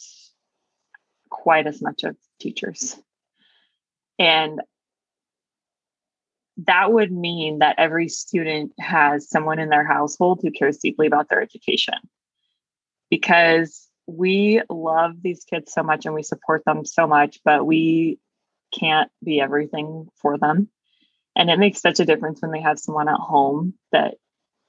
quite 1.30 1.68
as 1.68 1.82
much 1.82 2.04
of 2.04 2.16
teachers. 2.40 2.96
And 4.18 4.62
that 6.58 6.92
would 6.92 7.12
mean 7.12 7.60
that 7.60 7.76
every 7.78 8.08
student 8.08 8.72
has 8.80 9.30
someone 9.30 9.60
in 9.60 9.70
their 9.70 9.86
household 9.86 10.40
who 10.42 10.52
cares 10.52 10.78
deeply 10.78 11.08
about 11.08 11.30
their 11.30 11.42
education. 11.42 11.96
Because 13.10 13.88
we 14.08 14.62
love 14.70 15.22
these 15.22 15.44
kids 15.44 15.74
so 15.74 15.84
much 15.84 16.06
and 16.06 16.16
we 16.16 16.24
support 16.24 16.64
them 16.66 16.86
so 16.86 17.08
much, 17.08 17.40
but 17.44 17.66
we 17.66 18.20
can't 18.74 19.12
be 19.24 19.42
everything 19.42 20.08
for 20.22 20.38
them. 20.38 20.70
And 21.36 21.50
it 21.50 21.60
makes 21.60 21.82
such 21.82 22.00
a 22.00 22.06
difference 22.06 22.42
when 22.42 22.52
they 22.52 22.62
have 22.62 22.80
someone 22.80 23.10
at 23.10 23.20
home 23.20 23.74
that 23.92 24.16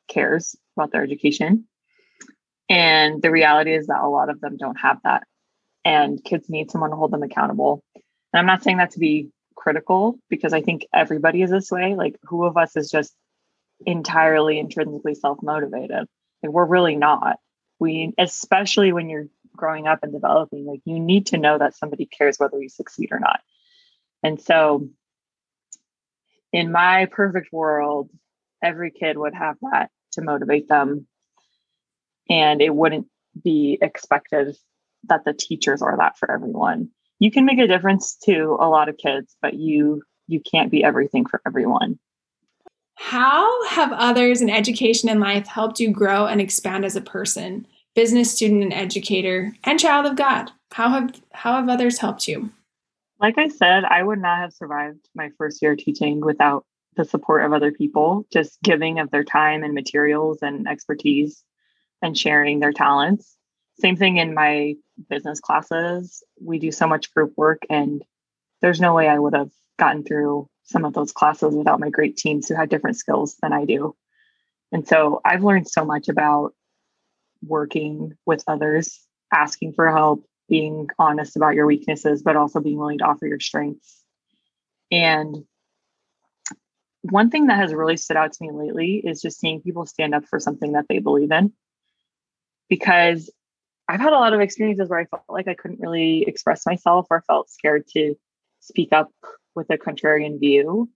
cares 0.09 0.57
about 0.77 0.93
their 0.93 1.03
education. 1.03 1.67
And 2.69 3.23
the 3.23 3.31
reality 3.31 3.75
is 3.75 3.87
that 3.87 4.03
a 4.03 4.09
lot 4.09 4.29
of 4.29 4.41
them 4.41 4.57
don't 4.57 4.79
have 4.81 4.99
that. 5.05 5.25
And 5.85 6.23
kids 6.23 6.51
need 6.51 6.71
someone 6.71 6.91
to 6.91 6.97
hold 6.97 7.13
them 7.13 7.23
accountable. 7.23 7.85
And 7.95 8.41
I'm 8.41 8.47
not 8.47 8.63
saying 8.63 8.79
that 8.79 8.91
to 8.93 8.99
be 8.99 9.31
critical 9.55 10.19
because 10.29 10.53
I 10.53 10.61
think 10.61 10.87
everybody 10.93 11.43
is 11.43 11.51
this 11.51 11.71
way. 11.71 11.95
Like, 11.95 12.17
who 12.25 12.45
of 12.45 12.57
us 12.57 12.77
is 12.77 12.91
just 12.91 13.15
entirely 13.85 14.59
intrinsically 14.59 15.15
self 15.15 15.39
motivated? 15.43 16.07
Like, 16.43 16.53
we're 16.53 16.67
really 16.67 16.97
not. 16.97 17.39
We, 17.79 18.13
especially 18.19 18.93
when 18.93 19.09
you're 19.09 19.29
growing 19.55 19.87
up 19.87 20.01
and 20.03 20.13
developing, 20.13 20.67
like, 20.67 20.81
you 20.85 20.99
need 20.99 21.27
to 21.27 21.39
know 21.39 21.59
that 21.59 21.77
somebody 21.77 22.07
cares 22.07 22.39
whether 22.39 22.61
you 22.61 22.69
succeed 22.69 23.11
or 23.13 23.21
not. 23.21 23.41
And 24.23 24.41
so, 24.41 24.89
in 26.53 26.73
my 26.73 27.07
perfect 27.07 27.53
world, 27.53 28.11
every 28.63 28.91
kid 28.91 29.17
would 29.17 29.35
have 29.35 29.57
that 29.63 29.91
to 30.17 30.23
motivate 30.23 30.69
them. 30.69 31.07
And 32.29 32.61
it 32.61 32.75
wouldn't 32.75 33.07
be 33.43 33.79
expected 33.81 34.57
that 35.05 35.25
the 35.25 35.33
teachers 35.33 35.81
are 35.81 35.97
that 35.97 36.19
for 36.19 36.31
everyone 36.31 36.91
you 37.19 37.31
can 37.31 37.45
make 37.45 37.59
a 37.59 37.67
difference 37.67 38.15
to 38.25 38.57
a 38.61 38.69
lot 38.69 38.89
of 38.89 38.99
kids, 38.99 39.37
but 39.41 39.55
you 39.55 40.03
you 40.29 40.41
can't 40.41 40.71
be 40.71 40.83
everything 40.83 41.25
for 41.25 41.41
everyone. 41.47 41.99
How 42.97 43.67
have 43.69 43.93
others 43.93 44.41
in 44.41 44.51
education 44.51 45.09
and 45.09 45.21
life 45.21 45.47
helped 45.47 45.79
you 45.79 45.91
grow 45.91 46.27
and 46.27 46.41
expand 46.41 46.85
as 46.85 46.97
a 46.97 47.01
person, 47.01 47.67
business 47.95 48.33
student 48.33 48.63
and 48.65 48.73
educator, 48.73 49.55
and 49.65 49.79
child 49.79 50.07
of 50.07 50.17
God? 50.17 50.51
How 50.73 50.89
have 50.91 51.21
how 51.33 51.55
have 51.55 51.69
others 51.69 51.99
helped 51.99 52.27
you? 52.27 52.51
Like 53.21 53.39
I 53.39 53.49
said, 53.49 53.85
I 53.85 54.03
would 54.03 54.21
not 54.21 54.39
have 54.39 54.53
survived 54.53 55.09
my 55.15 55.31
first 55.39 55.63
year 55.63 55.75
teaching 55.75 56.21
without 56.21 56.67
the 56.97 57.05
support 57.05 57.45
of 57.45 57.53
other 57.53 57.73
people, 57.73 58.27
just 58.33 58.61
giving 58.63 58.99
of 58.99 59.11
their 59.11 59.25
time 59.25 59.63
and 59.63 59.75
materials 59.75 60.39
and 60.43 60.67
expertise 60.67 61.45
and 62.03 62.17
sharing 62.17 62.61
their 62.61 62.73
talents. 62.73 63.37
Same 63.79 63.97
thing 63.97 64.17
in 64.17 64.35
my 64.35 64.75
business 65.09 65.41
classes. 65.41 66.23
We 66.41 66.59
do 66.59 66.73
so 66.73 66.87
much 66.87 67.13
group 67.13 67.35
work, 67.37 67.63
and 67.69 68.03
there's 68.63 68.81
no 68.81 68.95
way 68.95 69.09
I 69.09 69.19
would 69.19 69.35
have 69.35 69.51
gotten 69.79 70.03
through 70.03 70.49
some 70.65 70.85
of 70.85 70.95
those 70.95 71.13
classes 71.13 71.55
without 71.55 71.81
my 71.81 71.91
great 71.91 72.17
teams 72.17 72.49
who 72.49 72.55
had 72.55 72.71
different 72.71 72.97
skills 72.97 73.37
than 73.43 73.53
I 73.53 73.67
do. 73.67 73.95
And 74.73 74.87
so 74.89 75.21
I've 75.25 75.45
learned 75.45 75.69
so 75.69 75.85
much 75.85 76.09
about 76.09 76.55
working 77.47 78.15
with 78.25 78.43
others, 78.47 78.99
asking 79.33 79.75
for 79.75 79.91
help, 79.93 80.25
being 80.49 80.89
honest 80.99 81.37
about 81.37 81.55
your 81.55 81.67
weaknesses, 81.67 82.23
but 82.23 82.37
also 82.37 82.61
being 82.61 82.79
willing 82.79 82.99
to 82.99 83.05
offer 83.05 83.27
your 83.27 83.41
strengths. 83.41 84.03
And 84.91 85.45
one 87.11 87.31
thing 87.31 87.47
that 87.47 87.59
has 87.59 87.75
really 87.75 87.97
stood 87.97 88.17
out 88.17 88.33
to 88.33 88.45
me 88.45 88.51
lately 88.53 89.03
is 89.05 89.21
just 89.21 89.41
seeing 89.41 89.61
people 89.61 89.87
stand 89.87 90.15
up 90.15 90.25
for 90.27 90.41
something 90.41 90.73
that 90.73 90.87
they 90.89 90.99
believe 90.99 91.31
in. 91.31 91.53
Because 92.69 93.31
I've 93.89 94.01
had 94.01 94.13
a 94.13 94.19
lot 94.19 94.35
of 94.35 94.41
experiences 94.41 94.89
where 94.89 94.99
I 94.99 95.05
felt 95.05 95.23
like 95.29 95.49
I 95.49 95.55
couldn't 95.55 95.81
really 95.81 96.25
express 96.27 96.67
myself 96.67 97.07
or 97.11 97.23
felt 97.27 97.51
scared 97.51 97.87
to 97.95 98.17
speak 98.61 98.93
up 98.93 99.11
with 99.55 99.71
a 99.71 99.79
contrarian 99.79 100.41
view. 100.41 100.91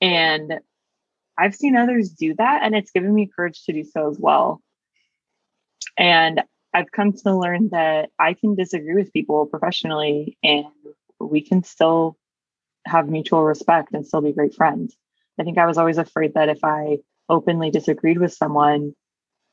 And 0.00 0.60
I've 1.38 1.54
seen 1.54 1.76
others 1.76 2.10
do 2.10 2.34
that, 2.34 2.62
and 2.62 2.74
it's 2.74 2.90
given 2.90 3.14
me 3.14 3.30
courage 3.34 3.64
to 3.64 3.72
do 3.72 3.84
so 3.84 4.10
as 4.10 4.18
well. 4.18 4.60
And 5.96 6.42
I've 6.74 6.90
come 6.90 7.12
to 7.12 7.36
learn 7.36 7.70
that 7.70 8.10
I 8.18 8.34
can 8.34 8.54
disagree 8.54 8.94
with 8.94 9.12
people 9.12 9.46
professionally, 9.46 10.36
and 10.42 10.66
we 11.18 11.40
can 11.40 11.62
still 11.62 12.16
have 12.86 13.08
mutual 13.08 13.44
respect 13.44 13.92
and 13.92 14.06
still 14.06 14.20
be 14.20 14.32
great 14.32 14.54
friends. 14.54 14.96
I 15.40 15.44
think 15.44 15.56
I 15.56 15.66
was 15.66 15.78
always 15.78 15.96
afraid 15.96 16.34
that 16.34 16.50
if 16.50 16.62
I 16.62 16.98
openly 17.28 17.70
disagreed 17.70 18.18
with 18.18 18.34
someone, 18.34 18.94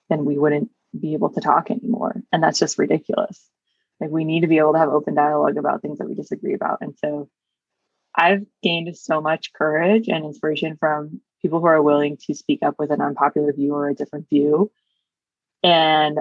then 0.10 0.26
we 0.26 0.38
wouldn't 0.38 0.70
be 1.00 1.14
able 1.14 1.30
to 1.30 1.40
talk 1.40 1.72
anymore. 1.72 2.22
And 2.32 2.44
that's 2.44 2.60
just 2.60 2.78
ridiculous. 2.78 3.50
Like 4.02 4.10
we 4.10 4.26
need 4.26 4.42
to 4.42 4.48
be 4.48 4.58
able 4.58 4.74
to 4.74 4.80
have 4.80 4.90
open 4.90 5.16
dialogue 5.16 5.58
about 5.58 5.82
things 5.82 6.00
that 6.00 6.08
we 6.08 6.16
disagree 6.16 6.54
about. 6.54 6.80
And 6.82 6.94
so 6.98 7.30
I've 8.14 8.46
gained 8.62 8.98
so 8.98 9.22
much 9.22 9.54
courage 9.54 10.10
and 10.10 10.26
inspiration 10.26 10.76
from 10.78 11.22
people 11.42 11.62
who 11.62 11.68
are 11.68 11.82
willing 11.82 12.18
to 12.28 12.36
speak 12.36 12.64
up 12.64 12.76
with 12.78 12.92
an 12.92 13.00
unpopular 13.00 13.54
view 13.54 13.74
or 13.74 13.88
a 13.88 13.96
different 13.96 14.28
view. 14.30 14.72
And 15.64 16.20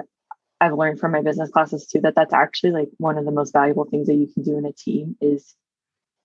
I've 0.61 0.73
learned 0.73 0.99
from 0.99 1.11
my 1.11 1.21
business 1.21 1.49
classes 1.49 1.87
too 1.87 2.01
that 2.01 2.15
that's 2.15 2.33
actually 2.33 2.71
like 2.71 2.89
one 2.97 3.17
of 3.17 3.25
the 3.25 3.31
most 3.31 3.51
valuable 3.51 3.85
things 3.85 4.07
that 4.07 4.15
you 4.15 4.27
can 4.27 4.43
do 4.43 4.57
in 4.57 4.65
a 4.65 4.71
team 4.71 5.17
is 5.19 5.55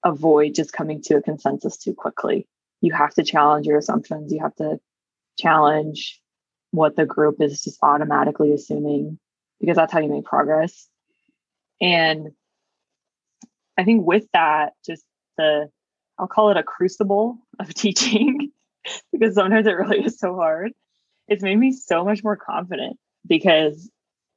avoid 0.05 0.55
just 0.55 0.73
coming 0.73 1.03
to 1.03 1.17
a 1.17 1.23
consensus 1.23 1.77
too 1.77 1.95
quickly. 1.95 2.47
You 2.83 2.93
have 2.93 3.15
to 3.15 3.25
challenge 3.25 3.67
your 3.67 3.79
assumptions. 3.79 4.33
You 4.33 4.41
have 4.43 4.55
to 4.57 4.79
challenge 5.39 6.21
what 6.71 6.97
the 6.97 7.07
group 7.07 7.41
is 7.41 7.63
just 7.63 7.79
automatically 7.83 8.53
assuming 8.53 9.19
because 9.61 9.77
that's 9.77 9.93
how 9.93 10.01
you 10.01 10.11
make 10.11 10.25
progress. 10.25 10.89
And 11.81 12.33
I 13.79 13.85
think 13.85 14.07
with 14.07 14.25
that, 14.33 14.73
just 14.85 15.05
the, 15.39 15.71
I'll 16.19 16.27
call 16.27 16.51
it 16.51 16.57
a 16.57 16.63
crucible 16.63 17.39
of 17.59 17.73
teaching 17.75 18.51
because 19.13 19.35
sometimes 19.35 19.67
it 19.67 19.73
really 19.73 20.05
is 20.05 20.19
so 20.19 20.35
hard. 20.35 20.73
It's 21.29 21.43
made 21.43 21.59
me 21.59 21.73
so 21.73 22.05
much 22.05 22.23
more 22.23 22.37
confident 22.37 22.99
because 23.27 23.91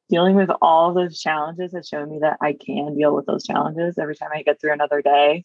dealing 0.09 0.35
with 0.35 0.49
all 0.61 0.93
those 0.93 1.19
challenges 1.19 1.73
has 1.73 1.87
shown 1.87 2.09
me 2.09 2.19
that 2.19 2.37
I 2.41 2.53
can 2.53 2.95
deal 2.95 3.15
with 3.15 3.25
those 3.25 3.43
challenges 3.43 3.97
every 3.97 4.15
time 4.15 4.29
I 4.33 4.43
get 4.43 4.61
through 4.61 4.73
another 4.73 5.01
day. 5.01 5.43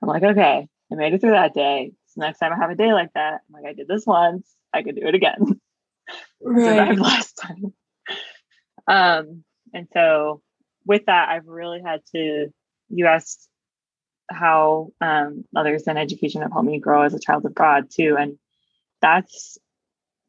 I'm 0.00 0.08
like, 0.08 0.22
okay, 0.22 0.68
I 0.92 0.94
made 0.94 1.14
it 1.14 1.20
through 1.20 1.32
that 1.32 1.54
day. 1.54 1.92
Next 2.16 2.38
time 2.38 2.52
I 2.52 2.56
have 2.56 2.70
a 2.70 2.74
day 2.74 2.92
like 2.92 3.12
that, 3.14 3.42
I'm 3.48 3.52
like, 3.52 3.66
I 3.66 3.72
did 3.74 3.88
this 3.88 4.06
once, 4.06 4.54
I 4.72 4.82
could 4.82 4.96
do 4.96 5.06
it 5.06 5.14
again. 5.14 5.60
Right. 6.40 6.96
last 6.98 7.32
time. 7.42 7.72
Um, 8.86 9.44
and 9.74 9.88
so 9.92 10.42
with 10.84 11.06
that, 11.06 11.28
I've 11.28 11.46
really 11.46 11.80
had 11.82 12.02
to, 12.12 12.52
you 12.88 13.06
asked 13.06 13.48
how 14.30 14.92
um, 15.00 15.44
others 15.54 15.84
in 15.84 15.96
education 15.96 16.42
have 16.42 16.52
helped 16.52 16.68
me 16.68 16.78
grow 16.78 17.02
as 17.02 17.14
a 17.14 17.20
child 17.20 17.44
of 17.44 17.54
God 17.54 17.90
too. 17.90 18.16
And 18.18 18.38
that's 19.00 19.58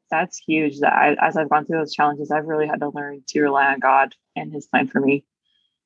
that's 0.09 0.37
huge 0.37 0.79
that 0.79 0.93
I, 0.93 1.15
as 1.19 1.35
I've 1.35 1.49
gone 1.49 1.65
through 1.65 1.79
those 1.79 1.93
challenges, 1.93 2.31
I've 2.31 2.45
really 2.45 2.67
had 2.67 2.79
to 2.79 2.89
learn 2.89 3.23
to 3.27 3.41
rely 3.41 3.67
on 3.67 3.79
God 3.79 4.13
and 4.35 4.51
his 4.51 4.65
plan 4.67 4.87
for 4.87 5.01
me. 5.01 5.25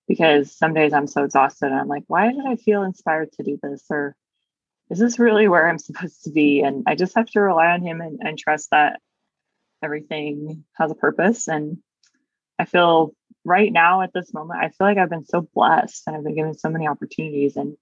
Because 0.07 0.55
some 0.55 0.73
days 0.73 0.93
I'm 0.93 1.07
so 1.07 1.23
exhausted 1.23 1.67
and 1.67 1.75
I'm 1.75 1.87
like, 1.87 2.03
why 2.07 2.31
did 2.31 2.45
I 2.45 2.55
feel 2.55 2.83
inspired 2.83 3.31
to 3.33 3.43
do 3.43 3.57
this? 3.61 3.85
Or 3.89 4.15
is 4.91 4.99
this 4.99 5.19
really 5.19 5.47
where 5.47 5.69
I'm 5.69 5.79
supposed 5.79 6.25
to 6.25 6.31
be? 6.31 6.61
And 6.61 6.83
I 6.85 6.95
just 6.95 7.15
have 7.15 7.27
to 7.27 7.39
rely 7.39 7.67
on 7.67 7.81
him 7.81 8.01
and, 8.01 8.19
and 8.21 8.37
trust 8.37 8.71
that 8.71 8.99
everything 9.81 10.65
has 10.73 10.91
a 10.91 10.95
purpose. 10.95 11.47
And 11.47 11.77
I 12.59 12.65
feel 12.65 13.13
right 13.45 13.71
now 13.71 14.01
at 14.01 14.11
this 14.13 14.33
moment, 14.33 14.59
I 14.61 14.67
feel 14.67 14.87
like 14.87 14.97
I've 14.97 15.09
been 15.09 15.25
so 15.25 15.47
blessed 15.55 16.03
and 16.05 16.15
I've 16.15 16.25
been 16.25 16.35
given 16.35 16.57
so 16.57 16.69
many 16.69 16.87
opportunities 16.87 17.55
and 17.55 17.77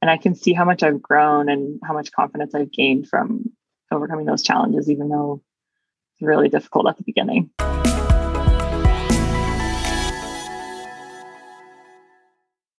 and 0.00 0.10
I 0.10 0.18
can 0.18 0.34
see 0.34 0.52
how 0.52 0.66
much 0.66 0.82
I've 0.82 1.00
grown 1.00 1.48
and 1.48 1.80
how 1.82 1.94
much 1.94 2.12
confidence 2.12 2.54
I've 2.54 2.70
gained 2.70 3.08
from 3.08 3.50
overcoming 3.90 4.26
those 4.26 4.42
challenges, 4.42 4.90
even 4.90 5.08
though 5.08 5.42
it's 6.12 6.26
really 6.26 6.50
difficult 6.50 6.86
at 6.88 6.98
the 6.98 7.04
beginning. 7.04 7.50